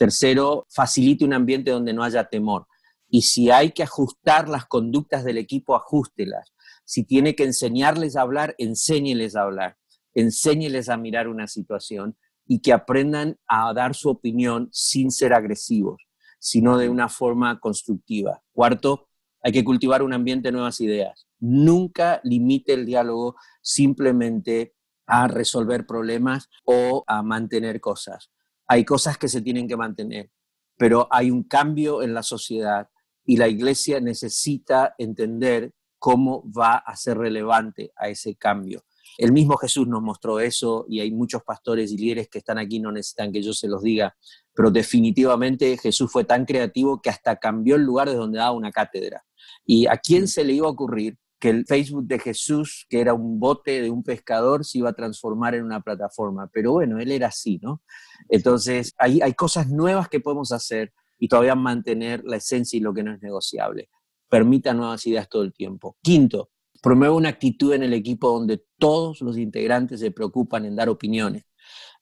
[0.00, 2.66] Tercero, facilite un ambiente donde no haya temor.
[3.10, 6.54] Y si hay que ajustar las conductas del equipo, ajustelas.
[6.86, 9.76] Si tiene que enseñarles a hablar, enséñeles a hablar.
[10.14, 16.00] Enséñeles a mirar una situación y que aprendan a dar su opinión sin ser agresivos,
[16.38, 18.42] sino de una forma constructiva.
[18.52, 19.06] Cuarto,
[19.42, 21.28] hay que cultivar un ambiente de nuevas ideas.
[21.40, 24.72] Nunca limite el diálogo simplemente
[25.04, 28.30] a resolver problemas o a mantener cosas
[28.70, 30.30] hay cosas que se tienen que mantener,
[30.78, 32.88] pero hay un cambio en la sociedad
[33.24, 38.84] y la iglesia necesita entender cómo va a ser relevante a ese cambio.
[39.18, 42.78] El mismo Jesús nos mostró eso y hay muchos pastores y líderes que están aquí,
[42.78, 44.16] no necesitan que yo se los diga,
[44.54, 48.70] pero definitivamente Jesús fue tan creativo que hasta cambió el lugar de donde daba una
[48.70, 49.24] cátedra.
[49.66, 53.14] ¿Y a quién se le iba a ocurrir que el Facebook de Jesús, que era
[53.14, 56.50] un bote de un pescador, se iba a transformar en una plataforma.
[56.52, 57.82] Pero bueno, él era así, ¿no?
[58.28, 62.92] Entonces, hay, hay cosas nuevas que podemos hacer y todavía mantener la esencia y lo
[62.92, 63.88] que no es negociable.
[64.28, 65.96] Permita nuevas ideas todo el tiempo.
[66.02, 66.50] Quinto,
[66.82, 71.44] promueve una actitud en el equipo donde todos los integrantes se preocupan en dar opiniones.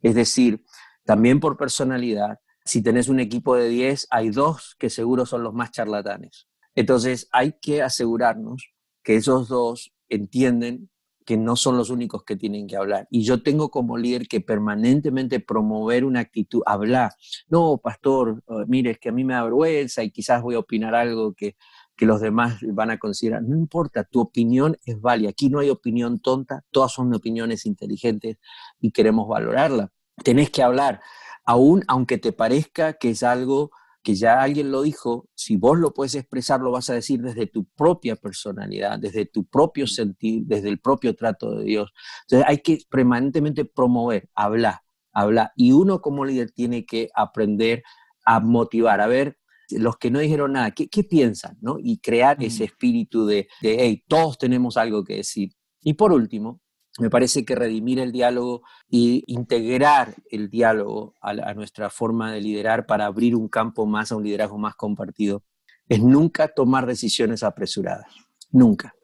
[0.02, 0.64] Es decir,
[1.04, 5.54] también por personalidad, si tenés un equipo de 10, hay dos que seguro son los
[5.54, 6.48] más charlatanes.
[6.74, 8.72] Entonces, hay que asegurarnos
[9.08, 10.90] que esos dos entienden
[11.24, 13.08] que no son los únicos que tienen que hablar.
[13.10, 17.12] Y yo tengo como líder que permanentemente promover una actitud, hablar.
[17.48, 20.58] No, pastor, eh, mire, es que a mí me da vergüenza y quizás voy a
[20.58, 21.56] opinar algo que,
[21.96, 23.42] que los demás van a considerar.
[23.42, 25.30] No importa, tu opinión es válida.
[25.30, 28.36] Aquí no hay opinión tonta, todas son opiniones inteligentes
[28.78, 29.90] y queremos valorarla.
[30.22, 31.00] Tenés que hablar,
[31.46, 33.70] aún aunque te parezca que es algo
[34.08, 37.46] que ya alguien lo dijo, si vos lo puedes expresar, lo vas a decir desde
[37.46, 41.92] tu propia personalidad, desde tu propio sentir, desde el propio trato de Dios.
[42.22, 44.80] Entonces hay que permanentemente promover, hablar,
[45.12, 45.52] hablar.
[45.56, 47.82] Y uno como líder tiene que aprender
[48.24, 49.36] a motivar, a ver
[49.72, 51.58] los que no dijeron nada, ¿qué, piensan?
[51.60, 51.76] ¿no?
[51.78, 55.50] Y crear ese espíritu de, de, hey, todos tenemos algo que decir.
[55.82, 56.62] Y por último,
[56.98, 62.86] me parece que redimir el diálogo e integrar el diálogo a, nuestra forma de liderar
[62.86, 65.42] para abrir un campo más a un liderazgo más compartido
[65.88, 68.06] es nunca tomar decisiones apresuradas,
[68.50, 68.94] nunca.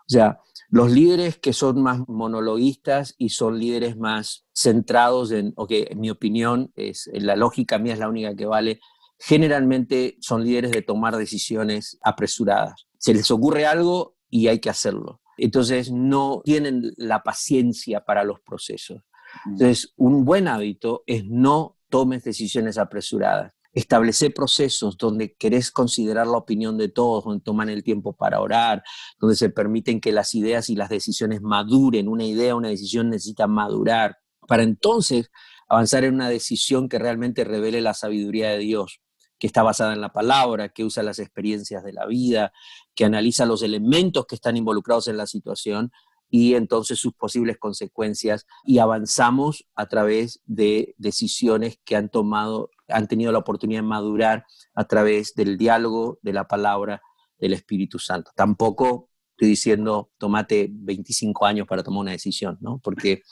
[0.00, 0.40] O sea,
[0.70, 6.10] los líderes que son más monologuistas y son líderes más centrados en, ok, en mi
[6.10, 8.80] opinión, es, la lógica mía es la única que vale,
[9.18, 12.88] generalmente son líderes de tomar decisiones apresuradas.
[12.98, 15.21] Se les ocurre algo y hay que hacerlo.
[15.42, 19.02] Entonces no tienen la paciencia para los procesos.
[19.46, 23.52] Entonces, un buen hábito es no tomes decisiones apresuradas.
[23.72, 28.84] Establecer procesos donde querés considerar la opinión de todos, donde toman el tiempo para orar,
[29.18, 32.06] donde se permiten que las ideas y las decisiones maduren.
[32.06, 35.28] Una idea, una decisión necesita madurar para entonces
[35.68, 39.00] avanzar en una decisión que realmente revele la sabiduría de Dios
[39.42, 42.52] que está basada en la palabra, que usa las experiencias de la vida,
[42.94, 45.90] que analiza los elementos que están involucrados en la situación
[46.30, 53.08] y entonces sus posibles consecuencias y avanzamos a través de decisiones que han tomado, han
[53.08, 57.02] tenido la oportunidad de madurar a través del diálogo, de la palabra
[57.36, 58.30] del Espíritu Santo.
[58.36, 59.10] Tampoco
[59.42, 62.78] estoy diciendo, tomate 25 años para tomar una decisión, ¿no?
[62.78, 63.22] Porque,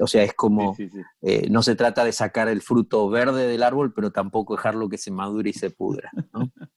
[0.00, 0.74] o sea, es como,
[1.20, 4.96] eh, no se trata de sacar el fruto verde del árbol, pero tampoco dejarlo que
[4.96, 6.50] se madure y se pudra, ¿no?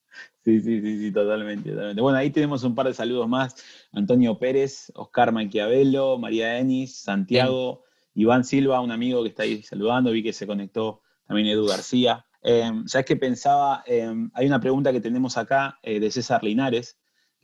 [0.46, 2.00] Sí, sí, sí, sí, totalmente, totalmente.
[2.00, 3.56] Bueno, ahí tenemos un par de saludos más.
[3.94, 10.12] Antonio Pérez, Oscar Maquiavelo, María Denis, Santiago, Iván Silva, un amigo que está ahí saludando,
[10.12, 12.28] vi que se conectó también Edu García.
[12.44, 13.84] Eh, ¿Sabes qué pensaba?
[13.88, 17.00] Em, hay una pregunta que tenemos acá eh, de César Linares,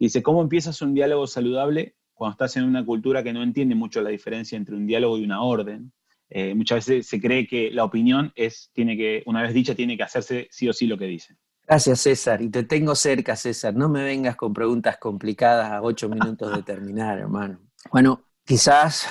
[0.06, 4.02] dice, ¿cómo empiezas un diálogo saludable cuando estás en una cultura que no entiende mucho
[4.02, 5.92] la diferencia entre un diálogo y una orden?
[6.30, 9.98] Eh, muchas veces se cree que la opinión es, tiene que, una vez dicha, tiene
[9.98, 11.36] que hacerse sí o sí lo que dice.
[11.68, 12.42] Gracias, César.
[12.42, 13.76] Y te tengo cerca, César.
[13.76, 17.60] No me vengas con preguntas complicadas a ocho minutos de terminar, hermano.
[17.92, 19.08] Bueno, quizás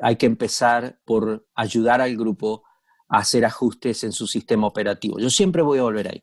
[0.00, 2.64] hay que empezar por ayudar al grupo
[3.08, 5.18] a hacer ajustes en su sistema operativo.
[5.18, 6.20] Yo siempre voy a volver ahí.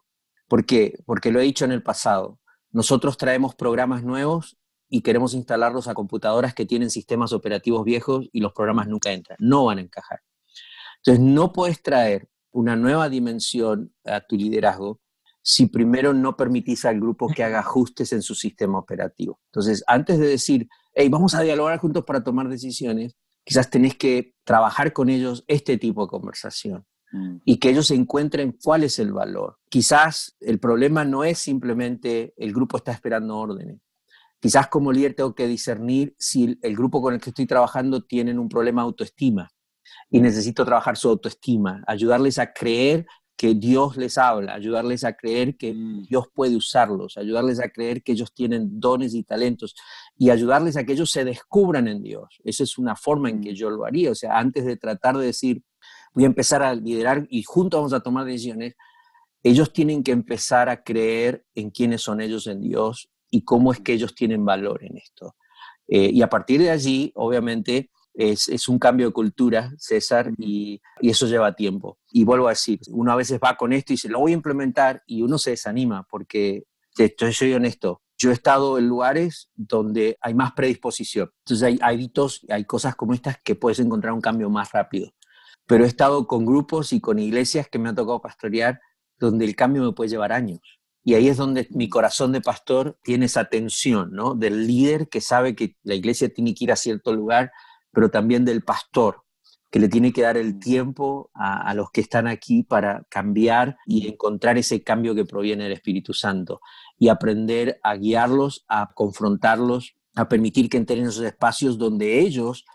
[0.48, 0.98] ¿Por qué?
[1.06, 2.40] Porque lo he dicho en el pasado.
[2.78, 4.56] Nosotros traemos programas nuevos
[4.88, 9.36] y queremos instalarlos a computadoras que tienen sistemas operativos viejos y los programas nunca entran,
[9.42, 10.22] no van a encajar.
[10.98, 15.02] Entonces, no puedes traer una nueva dimensión a tu liderazgo
[15.42, 19.40] si primero no permitís al grupo que haga ajustes en su sistema operativo.
[19.48, 24.36] Entonces, antes de decir, hey, vamos a dialogar juntos para tomar decisiones, quizás tenés que
[24.44, 26.86] trabajar con ellos este tipo de conversación.
[27.18, 27.42] Mm.
[27.46, 29.58] y que ellos encuentren cuál es el valor.
[29.70, 33.80] Quizás el problema no es simplemente el grupo está esperando órdenes.
[34.40, 38.38] Quizás como líder tengo que discernir si el grupo con el que estoy trabajando tienen
[38.38, 39.50] un problema de autoestima
[40.10, 43.08] y necesito trabajar su autoestima, ayudarles a creer
[43.38, 46.08] que Dios les habla, ayudarles a creer que mm.
[46.08, 49.76] Dios puede usarlos, ayudarles a creer que ellos tienen dones y talentos
[50.18, 52.42] y ayudarles a que ellos se descubran en Dios.
[52.44, 53.56] Esa es una forma en que mm.
[53.56, 54.12] yo lo haría.
[54.12, 55.62] O sea, antes de tratar de decir,
[56.18, 58.76] voy a empezar a liderar y juntos vamos a tomar decisiones,
[59.44, 63.82] ellos tienen que empezar a creer en quiénes son ellos en Dios y cómo es
[63.82, 65.36] que ellos tienen valor en esto.
[65.88, 71.28] Eh, y a partir de allí, obviamente, es, un cambio de cultura, César, y, eso
[71.28, 72.00] lleva tiempo.
[72.12, 74.36] Y vuelvo a decir, uno a veces va con esto y dice, lo voy a
[74.36, 76.64] implementar, y uno se desanima porque,
[76.98, 81.30] estoy soy honesto, yo he estado en lugares donde hay más predisposición.
[81.46, 85.12] Entonces hay hábitos, hay cosas como estas que puedes encontrar un cambio más rápido
[85.68, 88.80] pero he estado con grupos y con iglesias que me ha tocado pastorear
[89.20, 90.62] donde el cambio me puede llevar años.
[91.04, 94.34] Y ahí es donde mi corazón de pastor tiene esa tensión, ¿no?
[94.34, 97.52] Del líder que sabe que la iglesia tiene que ir a cierto lugar,
[97.92, 99.24] pero también del pastor,
[99.70, 103.78] que le tiene que dar el tiempo a, a, los que están aquí para cambiar
[103.86, 106.62] y encontrar ese cambio que proviene del Espíritu Santo
[106.98, 112.66] y aprender a guiarlos, a confrontarlos, a permitir que entren en esos espacios donde ellos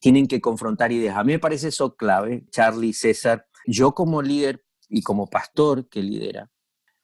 [0.00, 1.16] tienen que confrontar ideas.
[1.16, 3.46] A mí me parece eso clave, Charlie, César.
[3.66, 6.50] Yo como líder y como pastor que lidera,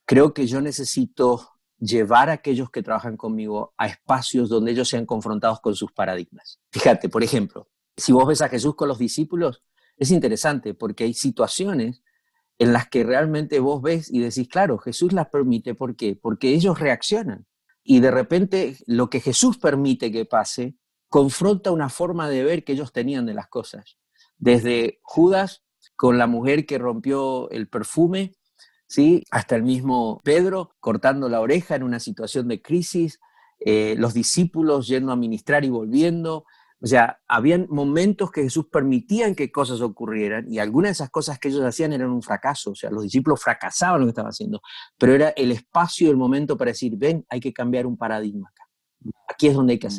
[0.05, 5.05] creo que yo necesito llevar a aquellos que trabajan conmigo a espacios donde ellos sean
[5.07, 6.59] confrontados con sus paradigmas.
[6.72, 9.62] Fíjate, por ejemplo, si vos ves a Jesús con los discípulos,
[9.99, 12.03] es interesante porque hay situaciones
[12.59, 16.16] en las que realmente vos ves y decís, claro, Jesús las permite, ¿por qué?
[16.16, 17.47] Porque ellos reaccionan.
[17.84, 20.76] Y de repente lo que Jesús permite que pase
[21.09, 23.99] confronta una forma de ver que ellos tenían de las cosas.
[24.39, 25.65] Desde Judas
[25.97, 28.35] con la mujer que rompió el perfume,
[28.87, 29.25] ¿sí?
[29.31, 33.19] hasta el mismo Pedro cortando la oreja en una situación de crisis,
[33.61, 36.45] eh, los discípulos yendo a ministrar y volviendo.
[36.83, 41.39] O sea, habían momentos que Jesús permitían que cosas ocurrieran y algunas de esas cosas
[41.39, 42.73] que ellos hacían eran un fracaso.
[42.73, 44.61] O sea, los discípulos fracasaban lo que estaban haciendo,
[44.99, 48.51] pero era el espacio y el momento para decir, ven, hay que cambiar un paradigma
[48.51, 48.65] acá.
[49.29, 49.91] Aquí es donde hay que mm.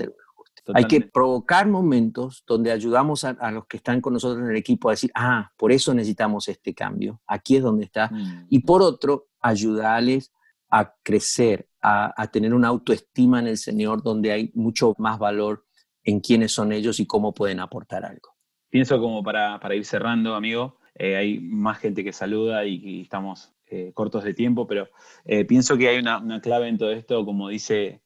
[0.73, 4.89] Hay que provocar momentos donde ayudamos a, los que están con nosotros en el equipo
[4.89, 8.09] a decir, ah, por eso necesitamos este cambio, aquí es donde está.
[8.09, 8.47] Mm.
[8.49, 10.31] Y por otro, ayudarles
[10.69, 15.65] a crecer, a, tener una autoestima en el Señor donde hay mucho más valor
[16.03, 18.35] en quiénes son ellos y cómo pueden aportar algo.
[18.69, 23.91] Pienso como para, ir cerrando, amigo, eh, hay más gente que saluda y, estamos eh,
[23.93, 24.89] cortos de tiempo, pero
[25.25, 28.01] eh, pienso que hay una, clave en todo esto, como dice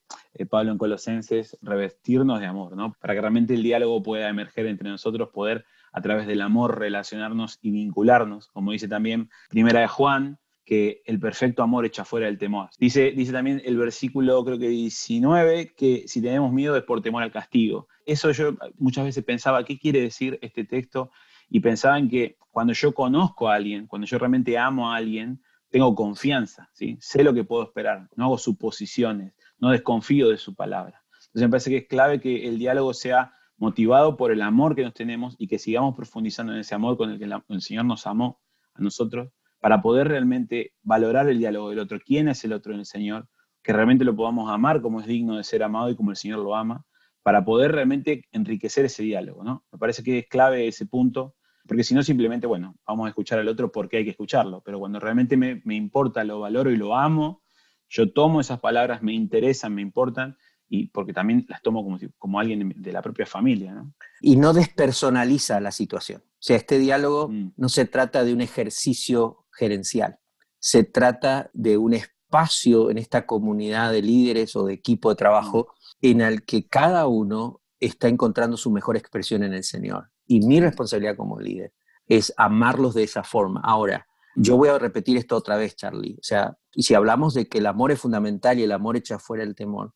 [0.50, 2.96] Pablo en Colosenses, revestirnos de amor, ¿no?
[3.00, 7.60] Para que realmente el diálogo pueda emerger entre nosotros, poder a través del amor relacionarnos
[7.62, 12.38] y vincularnos, como dice también Primera de Juan, que el perfecto amor echa fuera el
[12.38, 12.70] temor.
[12.80, 17.24] Dice, dice también el versículo, creo que 19, que si tenemos miedo es por temor
[17.24, 17.88] al castigo.
[18.06, 21.12] Eso yo muchas veces pensaba, ¿qué quiere decir este texto?
[21.50, 25.42] Y pensaba en que cuando yo conozco a alguien, cuando yo realmente amo a alguien,
[25.72, 26.98] tengo confianza, ¿sí?
[27.00, 31.02] sé lo que puedo esperar, no hago suposiciones, no desconfío de su palabra.
[31.14, 34.84] Entonces me parece que es clave que el diálogo sea motivado por el amor que
[34.84, 38.06] nos tenemos y que sigamos profundizando en ese amor con el que el Señor nos
[38.06, 38.42] amó
[38.74, 42.80] a nosotros para poder realmente valorar el diálogo del otro, quién es el otro en
[42.80, 43.30] el Señor,
[43.64, 46.40] que realmente lo podamos amar como es digno de ser amado y como el Señor
[46.40, 46.86] lo ama,
[47.24, 49.64] para poder realmente enriquecer ese diálogo, ¿no?
[49.72, 51.36] Me parece que es clave ese punto,
[51.68, 54.80] porque si no simplemente, bueno, vamos a escuchar al otro porque hay que escucharlo, pero
[54.80, 57.44] cuando realmente me, me importa, lo valoro y lo amo,
[57.90, 60.38] yo tomo esas palabras, me interesan, me importan,
[60.74, 63.74] y porque también las tomo como, como alguien de la propia familia.
[63.74, 63.94] ¿no?
[64.22, 66.22] Y no despersonaliza la situación.
[66.26, 67.54] O sea, este diálogo mm.
[67.58, 70.20] no se trata de un ejercicio gerencial,
[70.60, 75.74] se trata de un espacio en esta comunidad de líderes o de equipo de trabajo
[76.02, 76.08] mm.
[76.08, 80.11] en el que cada uno está encontrando su mejor expresión en el Señor.
[80.32, 81.74] Y mi responsabilidad como líder
[82.08, 83.60] es amarlos de esa forma.
[83.66, 86.14] Ahora, yo voy a repetir esto otra vez, Charlie.
[86.14, 89.44] O sea, si hablamos de que el amor es fundamental y el amor echa fuera
[89.44, 89.94] el temor,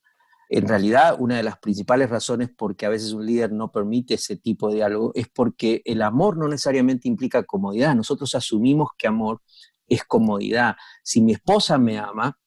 [0.50, 4.12] en realidad, una de las principales razones por que a veces un líder no permite
[4.12, 7.94] ese tipo de diálogo es porque el amor no necesariamente implica comodidad.
[7.94, 9.40] Nosotros asumimos que amor
[9.88, 10.76] es comodidad.
[11.02, 12.38] Si mi esposa me ama,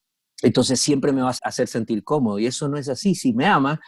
[0.44, 2.38] entonces siempre me va a hacer sentir cómodo.
[2.38, 3.16] Y eso no es así.
[3.16, 3.82] Si me ama,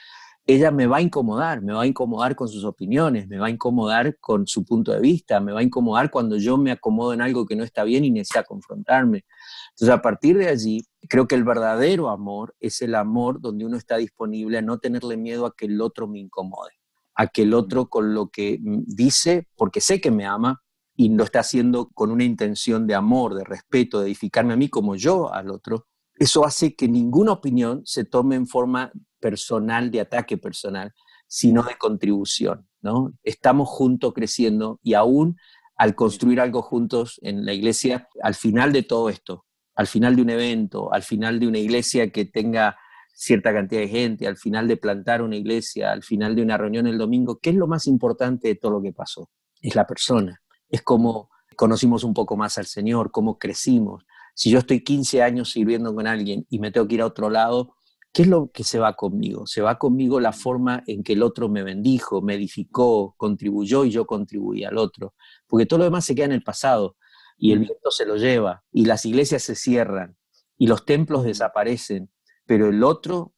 [0.46, 3.50] ella me va a incomodar, me va a incomodar con sus opiniones, me va a
[3.50, 7.22] incomodar con su punto de vista, me va a incomodar cuando yo me acomodo en
[7.22, 9.26] algo que no está bien y necesita confrontarme.
[9.72, 13.78] Entonces, a partir de allí, creo que el verdadero amor es el amor donde uno
[13.78, 16.72] está disponible a no tenerle miedo a que el otro me incomode,
[17.16, 20.62] a que el otro con lo que dice, porque sé que me ama
[20.96, 24.70] y lo está haciendo con una intención de amor, de respeto, de edificarme a mí
[24.70, 28.92] como yo al otro, eso hace que ninguna opinión se tome en forma
[29.22, 30.94] personal, de ataque personal,
[31.28, 32.68] sino de contribución.
[32.82, 33.14] ¿no?
[33.24, 35.38] Estamos juntos creciendo y aún
[35.78, 39.46] al construir algo juntos en la iglesia, al final de todo esto,
[39.76, 42.78] al final de un evento, al final de una iglesia que tenga
[43.14, 46.88] cierta cantidad de gente, al final de plantar una iglesia, al final de una reunión
[46.88, 49.30] el domingo, ¿qué es lo más importante de todo lo que pasó?
[49.62, 54.06] Es la persona, es cómo conocimos un poco más al Señor, cómo crecimos.
[54.34, 57.30] Si yo estoy 15 años sirviendo con alguien y me tengo que ir a otro
[57.30, 57.76] lado,
[58.14, 59.48] ¿qué es lo que se va conmigo?
[59.48, 63.92] Se va conmigo la forma en que el otro me bendijo, me edificó, contribuyó y
[63.92, 65.16] yo contribuí al otro.
[65.48, 66.98] Porque todo lo demás se queda en el pasado
[67.38, 70.16] y el viento se lo lleva, y las iglesias se cierran,
[70.60, 72.12] y los templos desaparecen,
[72.46, 73.34] pero el otro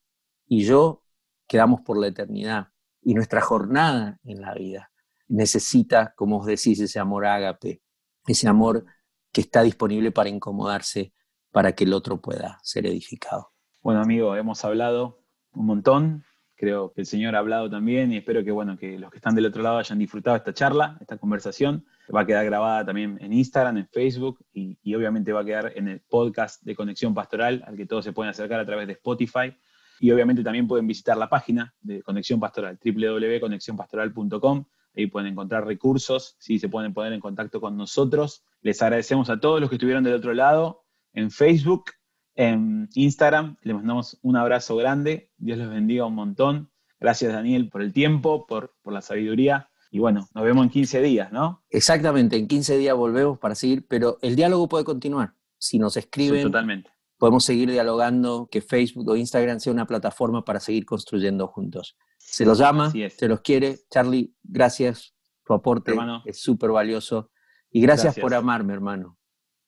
[0.46, 1.06] y yo
[1.48, 2.68] quedamos por la eternidad.
[3.02, 4.92] Y nuestra jornada en la vida
[5.30, 7.82] necesita, como os decís, ese amor ágape,
[8.28, 8.86] ese amor
[9.32, 11.14] que está disponible para incomodarse,
[11.52, 13.53] para que el otro pueda ser edificado.
[13.84, 15.20] Bueno, amigo, hemos hablado
[15.52, 16.24] un montón.
[16.56, 19.36] Creo que el Señor ha hablado también y espero que, bueno, que los que están
[19.36, 21.86] del otro lado hayan disfrutado esta charla, esta conversación.
[22.16, 25.90] Va a quedar grabada también en Instagram, en Facebook y, obviamente va a quedar en
[25.90, 29.54] el podcast de Conexión Pastoral, al que todos se pueden acercar a través de Spotify.
[30.00, 34.66] Y obviamente también pueden visitar la página de Conexión Pastoral, www.conexionpastoral.com.
[34.96, 38.46] Ahí pueden encontrar recursos, si se pueden poner en contacto con nosotros.
[38.62, 41.92] Les agradecemos a todos los que estuvieron del otro lado en Facebook,
[42.36, 43.58] en Instagram.
[43.62, 45.32] Les mandamos un abrazo grande.
[45.38, 46.72] Dios los bendiga un montón.
[47.00, 49.70] Gracias, Daniel, por el tiempo, por, por la sabiduría.
[49.92, 51.64] Y bueno, nos vemos en 15 días, ¿no?
[51.70, 55.36] Exactamente, en 15 días volvemos para seguir, pero el diálogo puede continuar.
[55.60, 56.90] Si nos escriben, totalmente.
[57.20, 61.96] podemos seguir dialogando, que Facebook o Instagram sea una plataforma para seguir construyendo juntos.
[62.18, 63.82] Se los llama, se los quiere.
[63.92, 65.14] Charlie, gracias.
[65.46, 66.24] Tu aporte hermano.
[66.26, 67.30] es súper valioso.
[67.70, 69.20] Y gracias, por amarme, hermano.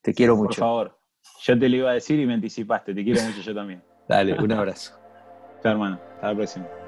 [0.01, 0.47] Te quiero mucho.
[0.47, 0.99] Por favor.
[1.41, 2.93] Yo te lo iba a decir y me anticipaste.
[2.93, 3.83] Te quiero mucho yo también.
[4.07, 4.97] Dale, un abrazo.
[5.63, 5.99] Chao, hermano.
[6.15, 6.84] Hasta la próxima.